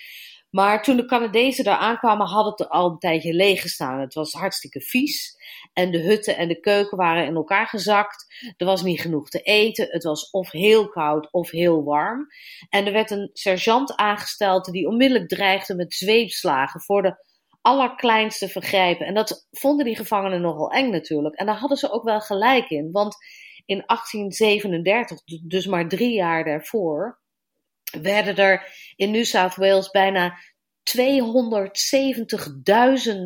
[0.56, 4.00] Maar toen de Canadezen daar aankwamen, had het al een tijdje leeg gestaan.
[4.00, 5.36] Het was hartstikke vies.
[5.72, 8.26] En de hutten en de keuken waren in elkaar gezakt.
[8.56, 9.88] Er was niet genoeg te eten.
[9.90, 12.26] Het was of heel koud of heel warm.
[12.68, 17.24] En er werd een sergeant aangesteld die onmiddellijk dreigde met zweepslagen voor de
[17.60, 19.06] allerkleinste vergrijpen.
[19.06, 21.34] En dat vonden die gevangenen nogal eng natuurlijk.
[21.34, 22.90] En daar hadden ze ook wel gelijk in.
[22.92, 23.16] Want
[23.66, 27.24] in 1837, dus maar drie jaar daarvoor,
[28.00, 30.38] werden er in New South Wales bijna
[30.96, 30.98] 270.000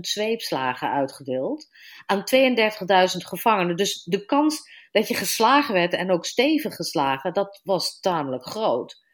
[0.00, 1.68] zweepslagen uitgedeeld
[2.06, 3.76] aan 32.000 gevangenen.
[3.76, 9.08] Dus de kans dat je geslagen werd en ook stevig geslagen, dat was tamelijk groot.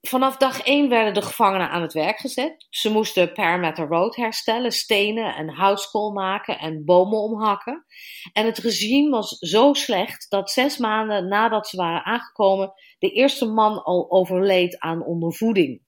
[0.00, 2.66] Vanaf dag 1 werden de gevangenen aan het werk gezet.
[2.70, 7.84] Ze moesten Parramatta Road herstellen, stenen en houtskool maken en bomen omhakken.
[8.32, 12.72] En het regime was zo slecht dat zes maanden nadat ze waren aangekomen,
[13.04, 15.82] de eerste man al overleed aan ondervoeding.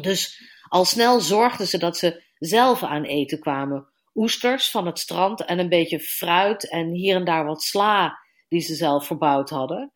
[0.00, 3.88] Dus al snel zorgden ze dat ze zelf aan eten kwamen.
[4.14, 8.18] Oesters van het strand en een beetje fruit en hier en daar wat sla
[8.48, 9.92] die ze zelf verbouwd hadden.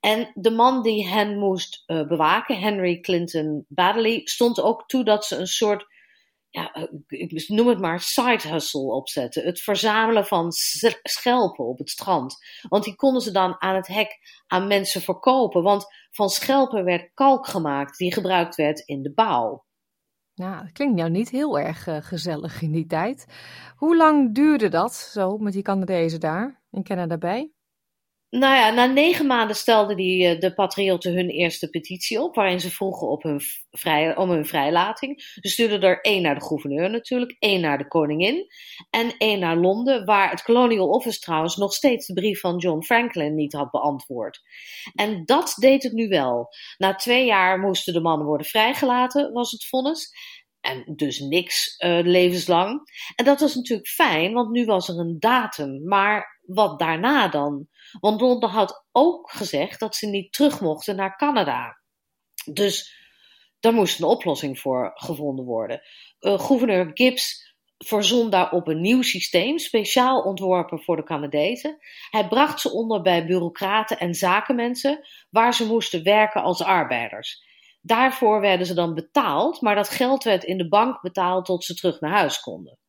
[0.00, 5.24] En de man die hen moest uh, bewaken, Henry Clinton Baddeley, stond ook toe dat
[5.24, 5.86] ze een soort,
[6.50, 9.44] ja, uh, ik noem het maar, side hustle opzetten.
[9.44, 10.52] Het verzamelen van
[11.02, 12.36] schelpen op het strand.
[12.68, 15.62] Want die konden ze dan aan het hek aan mensen verkopen.
[15.62, 19.64] Want van schelpen werd kalk gemaakt die gebruikt werd in de bouw.
[20.34, 23.26] Nou, dat klinkt nou niet heel erg uh, gezellig in die tijd.
[23.76, 27.52] Hoe lang duurde dat zo met die Canadezen daar in Canada bij?
[28.30, 32.60] Nou ja, na negen maanden stelden die, uh, de patriotten hun eerste petitie op, waarin
[32.60, 33.40] ze vroegen op hun
[34.16, 35.22] om hun vrijlating.
[35.40, 38.46] Ze stuurden er één naar de gouverneur natuurlijk, één naar de koningin
[38.90, 42.82] en één naar Londen, waar het Colonial Office trouwens nog steeds de brief van John
[42.82, 44.40] Franklin niet had beantwoord.
[44.94, 46.48] En dat deed het nu wel.
[46.76, 50.12] Na twee jaar moesten de mannen worden vrijgelaten, was het vonnis.
[50.60, 52.80] En dus niks uh, levenslang.
[53.14, 55.84] En dat was natuurlijk fijn, want nu was er een datum.
[55.84, 57.68] Maar wat daarna dan?
[58.00, 61.78] Want Londen had ook gezegd dat ze niet terug mochten naar Canada.
[62.52, 62.98] Dus
[63.60, 65.82] daar moest een oplossing voor gevonden worden.
[66.20, 71.78] Uh, gouverneur Gibbs verzon daarop een nieuw systeem, speciaal ontworpen voor de Canadezen.
[72.10, 77.48] Hij bracht ze onder bij bureaucraten en zakenmensen, waar ze moesten werken als arbeiders.
[77.80, 81.74] Daarvoor werden ze dan betaald, maar dat geld werd in de bank betaald tot ze
[81.74, 82.79] terug naar huis konden.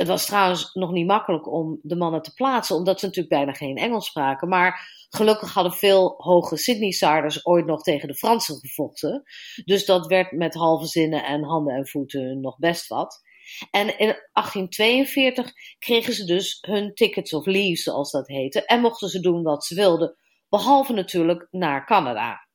[0.00, 3.52] Het was trouwens nog niet makkelijk om de mannen te plaatsen, omdat ze natuurlijk bijna
[3.52, 4.48] geen Engels spraken.
[4.48, 9.22] Maar gelukkig hadden veel hoge Sydney-Sarders ooit nog tegen de Fransen gevochten.
[9.64, 13.22] Dus dat werd met halve zinnen en handen en voeten nog best wat.
[13.70, 19.08] En in 1842 kregen ze dus hun tickets of leave, zoals dat heette, en mochten
[19.08, 20.16] ze doen wat ze wilden,
[20.48, 22.48] behalve natuurlijk naar Canada.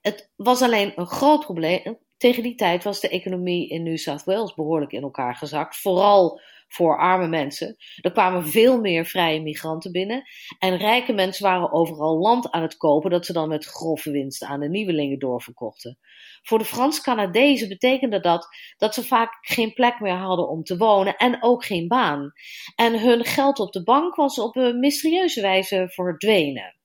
[0.00, 1.98] Het was alleen een groot probleem.
[2.18, 5.76] Tegen die tijd was de economie in New South Wales behoorlijk in elkaar gezakt.
[5.76, 7.76] Vooral voor arme mensen.
[8.00, 10.22] Er kwamen veel meer vrije migranten binnen.
[10.58, 14.42] En rijke mensen waren overal land aan het kopen dat ze dan met grove winst
[14.42, 15.98] aan de nieuwelingen doorverkochten.
[16.42, 21.16] Voor de Frans-Canadezen betekende dat dat ze vaak geen plek meer hadden om te wonen
[21.16, 22.32] en ook geen baan.
[22.76, 26.77] En hun geld op de bank was op een mysterieuze wijze verdwenen.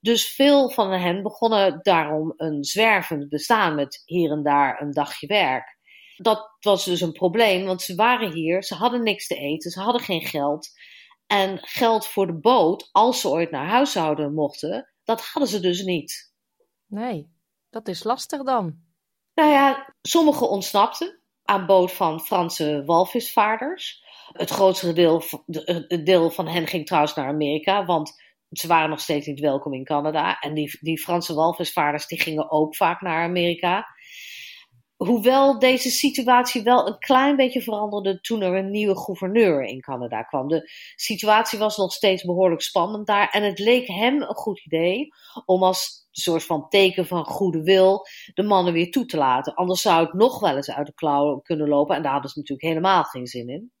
[0.00, 5.26] Dus veel van hen begonnen daarom een zwervend bestaan met hier en daar een dagje
[5.26, 5.78] werk.
[6.16, 9.80] Dat was dus een probleem, want ze waren hier, ze hadden niks te eten, ze
[9.80, 10.68] hadden geen geld.
[11.26, 15.60] En geld voor de boot, als ze ooit naar huis zouden mochten, dat hadden ze
[15.60, 16.32] dus niet.
[16.86, 17.30] Nee,
[17.70, 18.84] dat is lastig dan.
[19.34, 24.04] Nou ja, sommigen ontsnapten aan boord van Franse walvisvaarders.
[24.32, 25.22] Het grootste deel,
[26.04, 28.22] deel van hen ging trouwens naar Amerika, want
[28.58, 30.38] ze waren nog steeds niet welkom in Canada.
[30.38, 33.86] En die, die Franse walvisvaarders die gingen ook vaak naar Amerika.
[34.96, 40.22] Hoewel deze situatie wel een klein beetje veranderde toen er een nieuwe gouverneur in Canada
[40.22, 40.48] kwam.
[40.48, 43.28] De situatie was nog steeds behoorlijk spannend daar.
[43.30, 45.08] En het leek hem een goed idee
[45.44, 49.54] om als soort van teken van goede wil de mannen weer toe te laten.
[49.54, 51.96] Anders zou het nog wel eens uit de klauwen kunnen lopen.
[51.96, 53.72] En daar hadden ze natuurlijk helemaal geen zin in.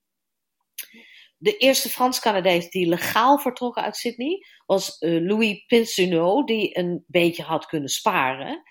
[1.38, 7.42] De eerste Frans-Canadees die legaal vertrok uit Sydney was uh, Louis Pincinot, die een beetje
[7.42, 8.62] had kunnen sparen.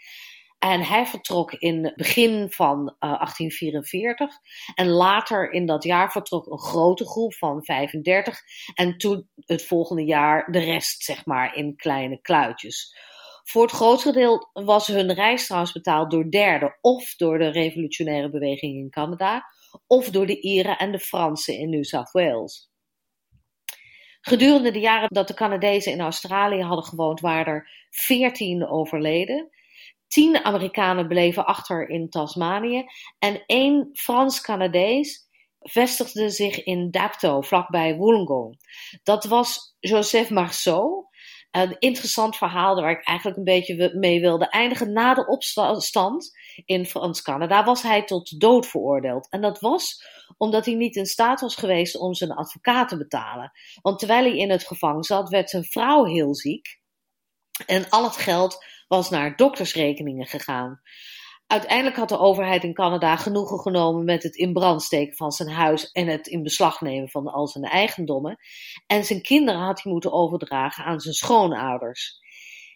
[0.60, 4.36] En hij vertrok in begin van uh, eh, 1844.
[4.76, 8.40] En later in dat jaar vertrok een grote groep van 35.
[8.74, 12.96] En toen het volgende jaar de rest, zeg maar, in kleine kluitjes.
[13.44, 18.30] Voor het grootste deel was hun reis trouwens betaald door derden of door de revolutionaire
[18.30, 19.46] beweging in Canada
[19.88, 22.70] of door de Ieren en de Fransen in New South Wales.
[24.22, 29.50] Gedurende de jaren dat de Canadezen in Australië hadden gewoond, waren er veertien overleden.
[30.08, 32.86] Tien Amerikanen bleven achter in Tasmanië
[33.20, 35.26] en één Frans-Canadees
[35.60, 38.60] vestigde zich in Dapto, vlakbij Wollongong.
[39.04, 41.08] Dat was Joseph Marceau.
[41.56, 44.94] Een interessant verhaal waar ik eigenlijk een beetje mee wilde eindigen.
[44.94, 46.32] Na de opstand
[46.66, 49.30] in Frans-Canada was hij tot dood veroordeeld.
[49.30, 50.06] En dat was
[50.38, 53.52] omdat hij niet in staat was geweest om zijn advocaat te betalen.
[53.82, 56.80] Want terwijl hij in het gevangen zat, werd zijn vrouw heel ziek.
[57.66, 60.82] En al het geld was naar doktersrekeningen gegaan.
[61.48, 65.50] Uiteindelijk had de overheid in Canada genoegen genomen met het in brand steken van zijn
[65.50, 68.38] huis en het in beslag nemen van al zijn eigendommen.
[68.88, 72.20] En zijn kinderen had hij moeten overdragen aan zijn schoonouders.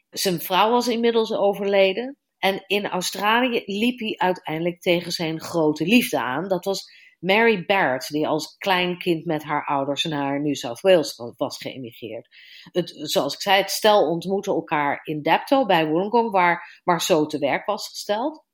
[0.09, 2.17] Zijn vrouw was inmiddels overleden.
[2.38, 6.47] En in Australië liep hij uiteindelijk tegen zijn grote liefde aan.
[6.47, 11.15] Dat was Mary Barrett, die als klein kind met haar ouders naar New South Wales
[11.38, 12.28] was geëmigreerd.
[12.72, 17.39] Het, zoals ik zei, het stel ontmoette elkaar in Dapto bij Wollongong, waar Marceau te
[17.39, 18.47] werk was gesteld.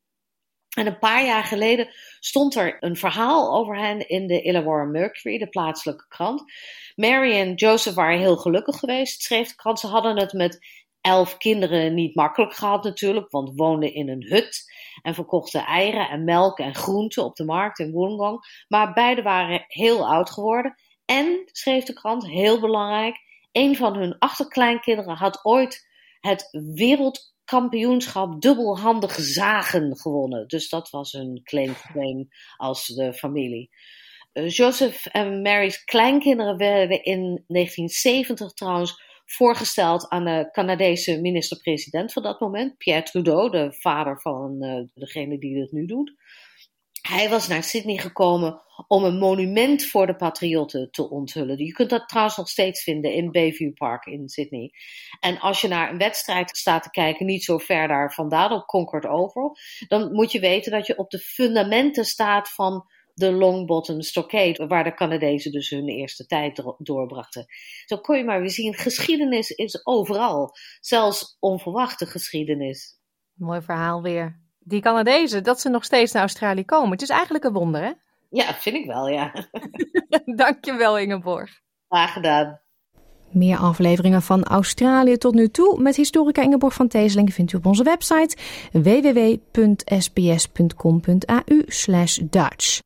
[0.76, 1.88] En een paar jaar geleden
[2.20, 6.52] stond er een verhaal over hen in de Illawarra Mercury, de plaatselijke krant.
[6.94, 9.80] Mary en Joseph waren heel gelukkig geweest, schreef de krant.
[9.80, 10.58] Ze hadden het met
[11.00, 14.72] elf kinderen niet makkelijk gehad natuurlijk, want woonden in een hut
[15.02, 18.64] en verkochten eieren en melk en groenten op de markt in Wollongong.
[18.68, 20.74] Maar beide waren heel oud geworden.
[21.04, 23.16] En, schreef de krant, heel belangrijk,
[23.52, 25.88] een van hun achterkleinkinderen had ooit
[26.20, 26.48] het
[27.46, 30.48] wereldkampioenschap dubbelhandig zagen gewonnen.
[30.48, 32.26] Dus dat was hun claim to
[32.56, 33.70] als de familie.
[34.32, 42.22] Uh, Joseph en Mary's kleinkinderen werden in 1970 trouwens voorgesteld aan de Canadese minister-president van
[42.22, 46.14] dat moment, Pierre Trudeau, de vader van uh, degene die het nu doet.
[47.08, 51.64] Hij was naar Sydney gekomen om een monument voor de patriotten te onthullen.
[51.64, 54.72] Je kunt dat trouwens nog steeds vinden in Bayview Park in Sydney.
[55.20, 58.66] En als je naar een wedstrijd staat te kijken, niet zo ver daar vandaan, op
[58.66, 59.56] Concord Oval,
[59.88, 64.84] dan moet je weten dat je op de fundamenten staat van de Longbottom Stockade, waar
[64.84, 67.46] de Canadezen dus hun eerste tijd doorbrachten.
[67.84, 70.50] Zo kon je maar weer zien, geschiedenis is overal,
[70.80, 72.98] zelfs onverwachte geschiedenis.
[73.32, 74.45] Mooi verhaal weer.
[74.68, 76.90] Die Canadezen, dat ze nog steeds naar Australië komen.
[76.90, 77.92] Het is eigenlijk een wonder, hè?
[78.30, 79.32] Ja, vind ik wel, ja.
[80.42, 81.60] Dankjewel, Ingeborg.
[81.88, 82.60] Graag gedaan.
[83.30, 87.66] Meer afleveringen van Australië tot nu toe met historica Ingeborg van Teeseling vindt u op
[87.66, 88.36] onze website
[88.72, 89.94] www.sbs.com.au
[92.30, 92.80] Dutch.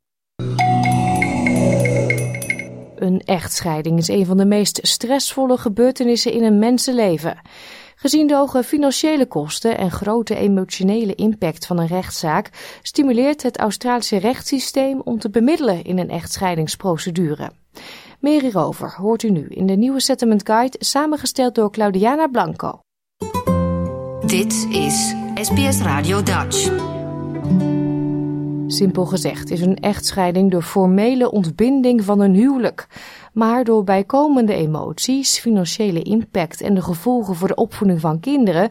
[2.97, 7.41] Een echtscheiding is een van de meest stressvolle gebeurtenissen in een mensenleven.
[8.03, 12.51] Gezien de hoge financiële kosten en grote emotionele impact van een rechtszaak,
[12.83, 17.51] stimuleert het Australische rechtssysteem om te bemiddelen in een echtscheidingsprocedure.
[18.19, 22.81] Meer hierover hoort u nu in de nieuwe Settlement Guide, samengesteld door Claudiana Blanco.
[24.27, 26.90] Dit is SBS Radio Dutch.
[28.71, 32.87] Simpel gezegd is een echtscheiding de formele ontbinding van een huwelijk.
[33.33, 38.71] Maar door bijkomende emoties, financiële impact en de gevolgen voor de opvoeding van kinderen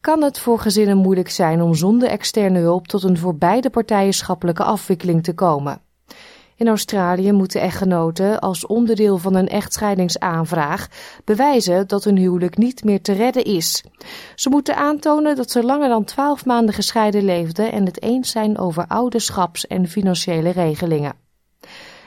[0.00, 4.12] kan het voor gezinnen moeilijk zijn om zonder externe hulp tot een voor beide partijen
[4.12, 5.80] schappelijke afwikkeling te komen.
[6.60, 10.88] In Australië moeten echtgenoten als onderdeel van een echtscheidingsaanvraag
[11.24, 13.84] bewijzen dat hun huwelijk niet meer te redden is.
[14.34, 18.58] Ze moeten aantonen dat ze langer dan twaalf maanden gescheiden leefden en het eens zijn
[18.58, 21.12] over ouderschaps- en financiële regelingen.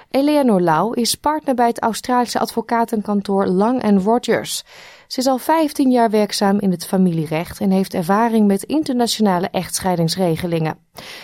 [0.10, 4.64] Eleanor Lau is partner bij het Australische advocatenkantoor Lang Rogers.
[5.14, 10.78] Ze is al 15 jaar werkzaam in het familierecht en heeft ervaring met internationale echtscheidingsregelingen.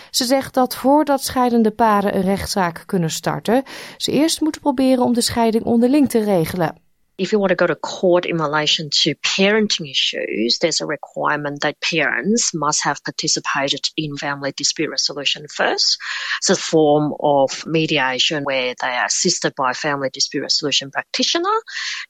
[0.09, 3.63] Ze zegt dat voordat scheidende paren een rechtszaak kunnen starten,
[3.97, 6.88] ze eerst moeten proberen om de scheiding onderling te regelen.
[7.19, 11.61] If you want to go to court in relation to parenting issues, there's a requirement
[11.61, 15.97] that parents must have participated in family dispute resolution first.
[16.37, 21.59] It's a form of mediation where they are assisted by a family dispute resolution practitioner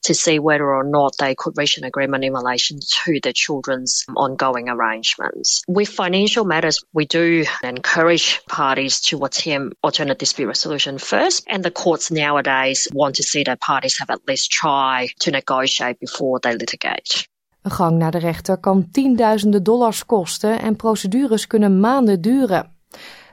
[0.03, 4.05] to see whether or not they could reach an agreement in relation to the children's
[4.15, 5.63] ongoing arrangements.
[5.67, 11.71] With financial matters, we do encourage parties to attempt alternate dispute resolution first, and the
[11.71, 16.55] courts nowadays want to see that parties have at least tried to negotiate before they
[16.55, 17.27] litigate.
[17.61, 22.77] Een gang naar de rechter kan tienduizenden dollars kosten en procedures kunnen maanden duren.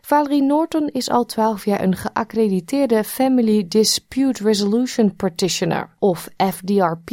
[0.01, 7.11] Valerie Norton is al 12 jaar een geaccrediteerde Family Dispute Resolution Practitioner, of FDRP.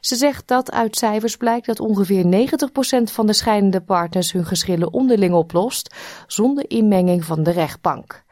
[0.00, 4.92] Ze zegt dat uit cijfers blijkt dat ongeveer 90% van de scheidende partners hun geschillen
[4.92, 5.94] onderling oplost,
[6.26, 8.24] zonder inmenging van de rechtbank.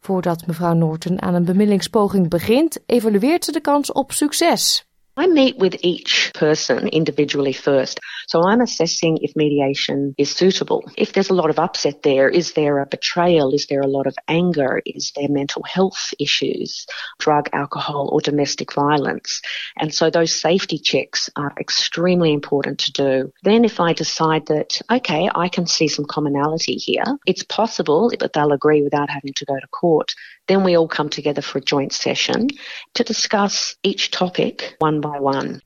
[0.00, 4.87] Voordat mevrouw Norton aan een bemiddelingspoging begint, evalueert ze de kans op succes.
[5.18, 7.98] I meet with each person individually first.
[8.28, 10.88] So I'm assessing if mediation is suitable.
[10.96, 13.52] If there's a lot of upset there, is there a betrayal?
[13.52, 14.80] Is there a lot of anger?
[14.86, 16.86] Is there mental health issues,
[17.18, 19.42] drug, alcohol, or domestic violence?
[19.76, 23.32] And so those safety checks are extremely important to do.
[23.42, 28.34] Then if I decide that, okay, I can see some commonality here, it's possible that
[28.34, 30.14] they'll agree without having to go to court.
[30.48, 32.46] Then we all come together for a joint session
[32.92, 35.60] to discuss each topic one by one.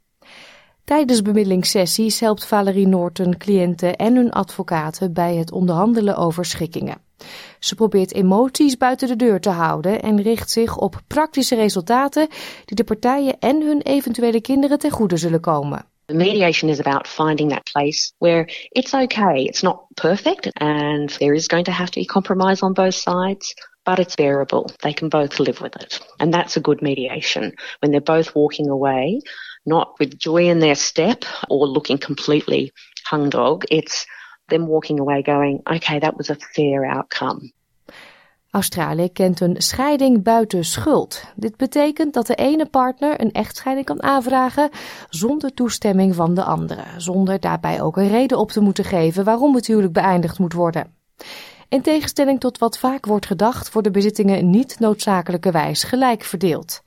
[0.84, 7.00] Tijdens bemiddelingssessies helpt Valerie Norton cliënten en hun advocaten bij het onderhandelen over schikkingen.
[7.58, 12.28] Ze probeert emoties buiten de deur te houden en richt zich op praktische resultaten
[12.64, 15.86] die de partijen en hun eventuele kinderen ten goede zullen komen.
[16.06, 21.46] Mediation is about finding that place where it's okay, it's not perfect, and there is
[21.46, 23.54] going to have to be compromise on both sides,
[23.84, 24.70] but it's bearable.
[24.82, 26.00] They can both live with it.
[26.18, 29.20] And that's a good mediation when they're both walking away,
[29.64, 32.72] not with joy in their step or looking completely
[33.04, 33.64] hung dog.
[33.70, 34.06] It's
[34.48, 37.52] them walking away going, okay, that was a fair outcome.
[38.50, 41.24] Australië kent een scheiding buiten schuld.
[41.36, 44.70] Dit betekent dat de ene partner een echtscheiding kan aanvragen
[45.08, 49.54] zonder toestemming van de andere, zonder daarbij ook een reden op te moeten geven waarom
[49.54, 50.94] het huwelijk beëindigd moet worden.
[51.72, 56.82] In tegenstelling tot wat vaak wordt gedacht, worden bezittingen niet noodzakelijkerwijs gelijk verdeeld.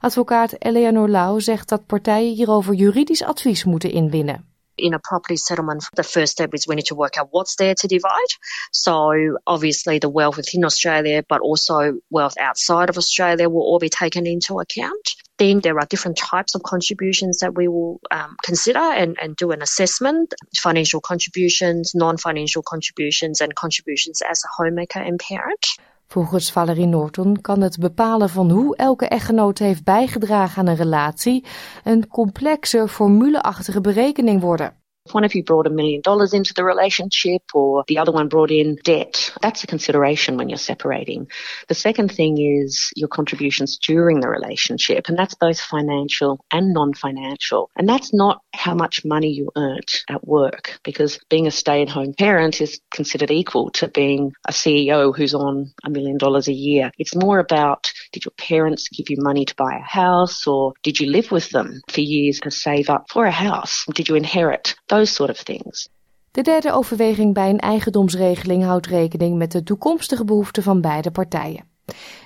[0.00, 4.52] Advocaat Eleanor Lau zegt dat partijen hierover juridisch advies moeten inwinnen.
[4.76, 7.74] in a property settlement, the first step is we need to work out what's there
[7.74, 8.38] to divide.
[8.72, 13.88] So obviously the wealth within Australia, but also wealth outside of Australia will all be
[13.88, 15.14] taken into account.
[15.36, 19.50] Then there are different types of contributions that we will um, consider and, and do
[19.50, 20.34] an assessment.
[20.52, 25.76] Financial contributions, non-financial contributions and contributions as a homemaker and parent.
[26.06, 31.44] Volgens Valerie Norton kan het bepalen van hoe elke echtgenoot heeft bijgedragen aan een relatie
[31.84, 34.83] een complexe formuleachtige berekening worden.
[35.12, 38.50] One of you brought a million dollars into the relationship or the other one brought
[38.50, 41.28] in debt, that's a consideration when you're separating.
[41.68, 46.94] The second thing is your contributions during the relationship, and that's both financial and non
[46.94, 47.70] financial.
[47.76, 51.90] And that's not how much money you earned at work, because being a stay at
[51.90, 56.52] home parent is considered equal to being a CEO who's on a million dollars a
[56.54, 56.90] year.
[56.98, 60.96] It's more about did your parents give you money to buy a house, or did
[60.98, 63.84] you live with them for years to save up for a house?
[63.92, 64.74] Did you inherit?
[64.86, 65.88] Those sort of things.
[66.30, 71.64] De derde overweging bij een eigendomsregeling houdt rekening met de toekomstige behoeften van beide partijen.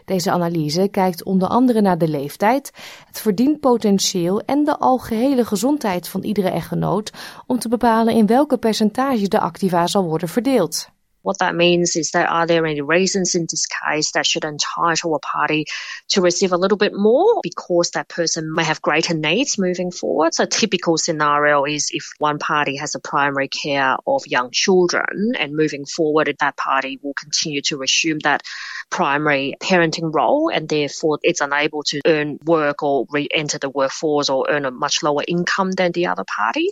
[0.05, 2.73] Deze analyse kijkt onder andere naar de leeftijd,
[3.07, 7.13] het verdienpotentieel en de algehele gezondheid van iedere echtgenoot
[7.47, 10.89] om te bepalen in welke percentage de activa zal worden verdeeld.
[11.29, 15.15] What that means is that are there any reasons in this case that should entitle
[15.15, 15.67] a party
[16.13, 20.33] to receive a little bit more because that person may have greater needs moving forward?
[20.33, 25.55] So typical scenario is if one party has a primary care of young children and
[25.55, 28.43] moving forward that party will continue to assume that
[28.89, 34.47] primary parenting role and therefore it's unable to earn work or re-enter the workforce or
[34.49, 36.71] earn a much lower income than the other party.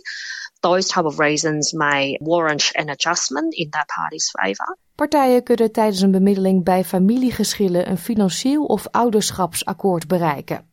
[0.59, 4.77] Those type of reasons may warrant an adjustment in that party's favor.
[4.95, 10.65] Partijen kunnen tijdens een bemiddeling bij familiegeschillen een financieel of ouderschapsakkoord bereiken.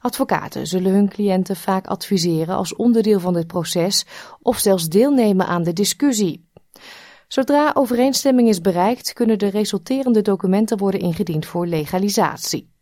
[0.00, 4.06] Advocaten zullen hun cliënten vaak adviseren als onderdeel van dit proces
[4.42, 6.48] of zelfs deelnemen aan de discussie.
[7.28, 12.76] Zodra overeenstemming is bereikt, kunnen de resulterende documenten worden ingediend voor legalisatie.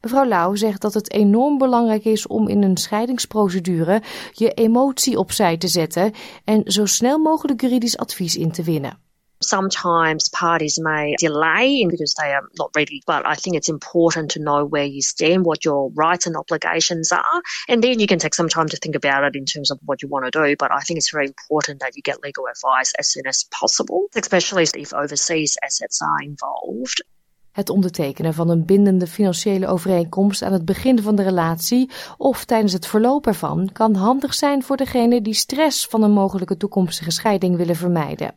[0.00, 5.56] Mevrouw Lau zegt dat het enorm belangrijk is om in een scheidingsprocedure je emotie opzij
[5.56, 6.12] te zetten
[6.44, 8.98] en zo snel mogelijk juridisch advies in te winnen.
[9.40, 14.40] Sometimes parties may delay because they are not ready, but I think it's important to
[14.40, 18.34] know where you stand, what your rights and obligations are, and then you can take
[18.34, 20.56] some time to think about it in terms of what you want to do.
[20.56, 24.08] But I think it's very important that you get legal advice as soon as possible,
[24.14, 27.02] especially if overseas assets are involved.
[27.52, 32.72] Het ondertekenen van een bindende financiële overeenkomst aan het begin van de relatie of tijdens
[32.72, 37.56] het verloop ervan kan handig zijn voor degene die stress van een mogelijke toekomstige scheiding
[37.56, 38.34] willen vermijden.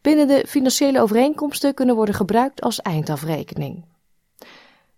[0.00, 3.84] Bindende financiële overeenkomsten kunnen worden gebruikt als eindafrekening.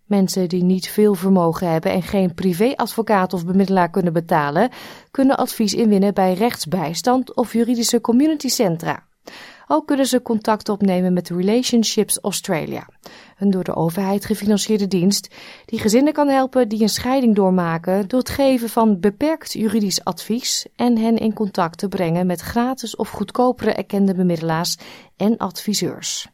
[0.05, 4.69] Mensen die niet veel vermogen hebben en geen privéadvocaat of bemiddelaar kunnen betalen,
[5.11, 9.03] kunnen advies inwinnen bij rechtsbijstand of juridische communitycentra.
[9.67, 12.87] Ook kunnen ze contact opnemen met Relationships Australia,
[13.37, 15.35] een door de overheid gefinancierde dienst
[15.65, 20.65] die gezinnen kan helpen die een scheiding doormaken door het geven van beperkt juridisch advies
[20.75, 24.77] en hen in contact te brengen met gratis of goedkopere erkende bemiddelaars
[25.17, 26.27] en adviseurs.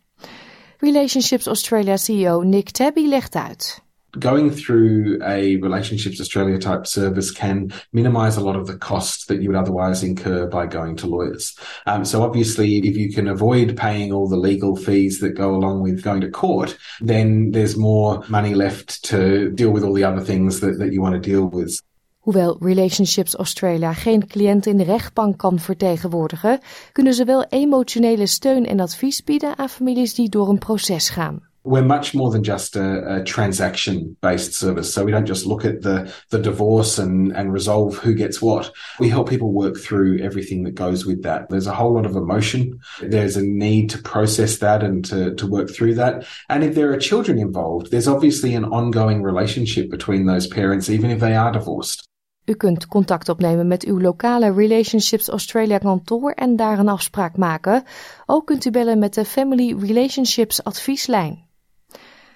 [0.77, 3.83] Relationships Australia CEO Nick Tabby legt uit.
[4.19, 9.41] Going through a relationships australia type service can minimize a lot of the costs that
[9.41, 13.77] you would otherwise incur by going to lawyers um, so obviously if you can avoid
[13.77, 18.23] paying all the legal fees that go along with going to court then there's more
[18.29, 21.45] money left to deal with all the other things that, that you want to deal
[21.45, 21.81] with
[22.21, 26.59] Hoewel Relationships Australia geen cliënten in de rechtbank kan vertegenwoordigen,
[26.91, 31.50] kunnen ze wel emotionele steun en advies bieden aan families die door een proces gaan.
[31.63, 34.93] We're much more than just a, a transaction based service.
[34.93, 38.71] So we don't just look at the, the divorce and, and resolve who gets what.
[38.99, 41.49] We help people work through everything that goes with that.
[41.49, 42.79] There's a whole lot of emotion.
[43.01, 46.25] There's a need to process that and to, to work through that.
[46.49, 51.11] And if there are children involved, there's obviously an ongoing relationship between those parents, even
[51.11, 52.07] if they are divorced.
[52.45, 57.83] U kunt contact opnemen met uw lokale Relationships Australia kantoor en daar een afspraak maken.
[58.25, 61.50] Ook kunt u bellen met de Family Relationships advieslijn.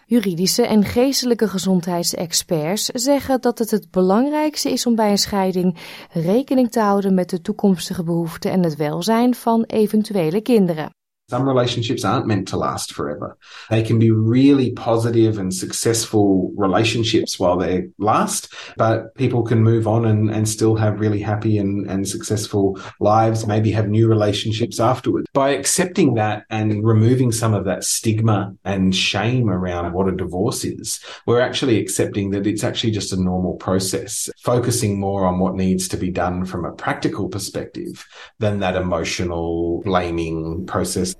[0.08, 5.78] Juridische en geestelijke gezondheidsexperts zeggen dat het het belangrijkste is om bij een scheiding
[6.12, 10.89] rekening te houden met de toekomstige behoeften en het welzijn van eventuele kinderen.
[11.28, 13.36] Some relationships aren't meant to last forever.
[13.72, 19.88] They can be really positive and successful relationships while they last, but people can move
[19.88, 24.80] on and, and still have really happy and, and successful lives, maybe have new relationships
[24.80, 25.26] afterwards.
[25.34, 30.64] By accepting that and removing some of that stigma and shame around what a divorce
[30.64, 35.56] is, we're actually accepting that it's actually just a normal process, focusing more on what
[35.56, 38.06] needs to be done from a practical perspective
[38.38, 41.16] than that emotional blaming process.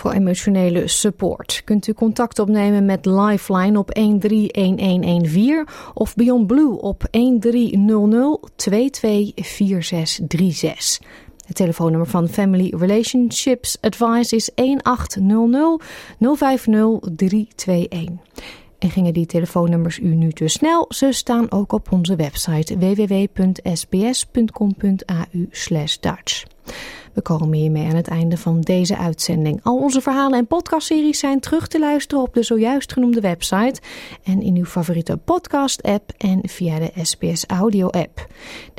[0.00, 7.06] Voor emotionele support kunt u contact opnemen met Lifeline op 131114 of Beyond Blue op
[7.10, 11.00] 1300 224636.
[11.46, 15.82] Het telefoonnummer van Family Relationships Advice is 1800
[16.18, 18.18] 050 321.
[18.80, 20.86] En gingen die telefoonnummers u nu te snel?
[20.88, 23.68] Ze staan ook op onze website www.sbs.com.au
[26.00, 26.44] Dutch.
[27.12, 29.60] We komen hiermee aan het einde van deze uitzending.
[29.62, 33.80] Al onze verhalen en podcastseries zijn terug te luisteren op de zojuist genoemde website
[34.22, 38.26] en in uw favoriete podcast-app en via de SBS Audio-app.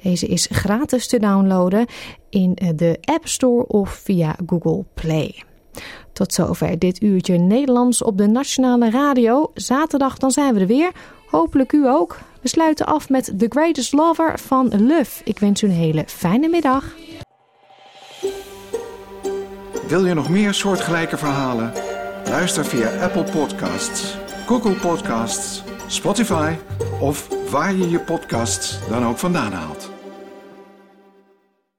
[0.03, 1.85] Deze is gratis te downloaden
[2.29, 5.43] in de App Store of via Google Play.
[6.13, 9.51] Tot zover dit uurtje Nederlands op de Nationale Radio.
[9.53, 10.91] Zaterdag dan zijn we er weer.
[11.27, 12.19] Hopelijk u ook.
[12.41, 15.21] We sluiten af met The Greatest Lover van Luf.
[15.23, 16.95] Ik wens u een hele fijne middag.
[19.87, 21.73] Wil je nog meer soortgelijke verhalen?
[22.25, 26.53] Luister via Apple Podcasts, Google Podcasts, Spotify
[26.99, 29.90] of waar je je podcasts dan ook vandaan haalt.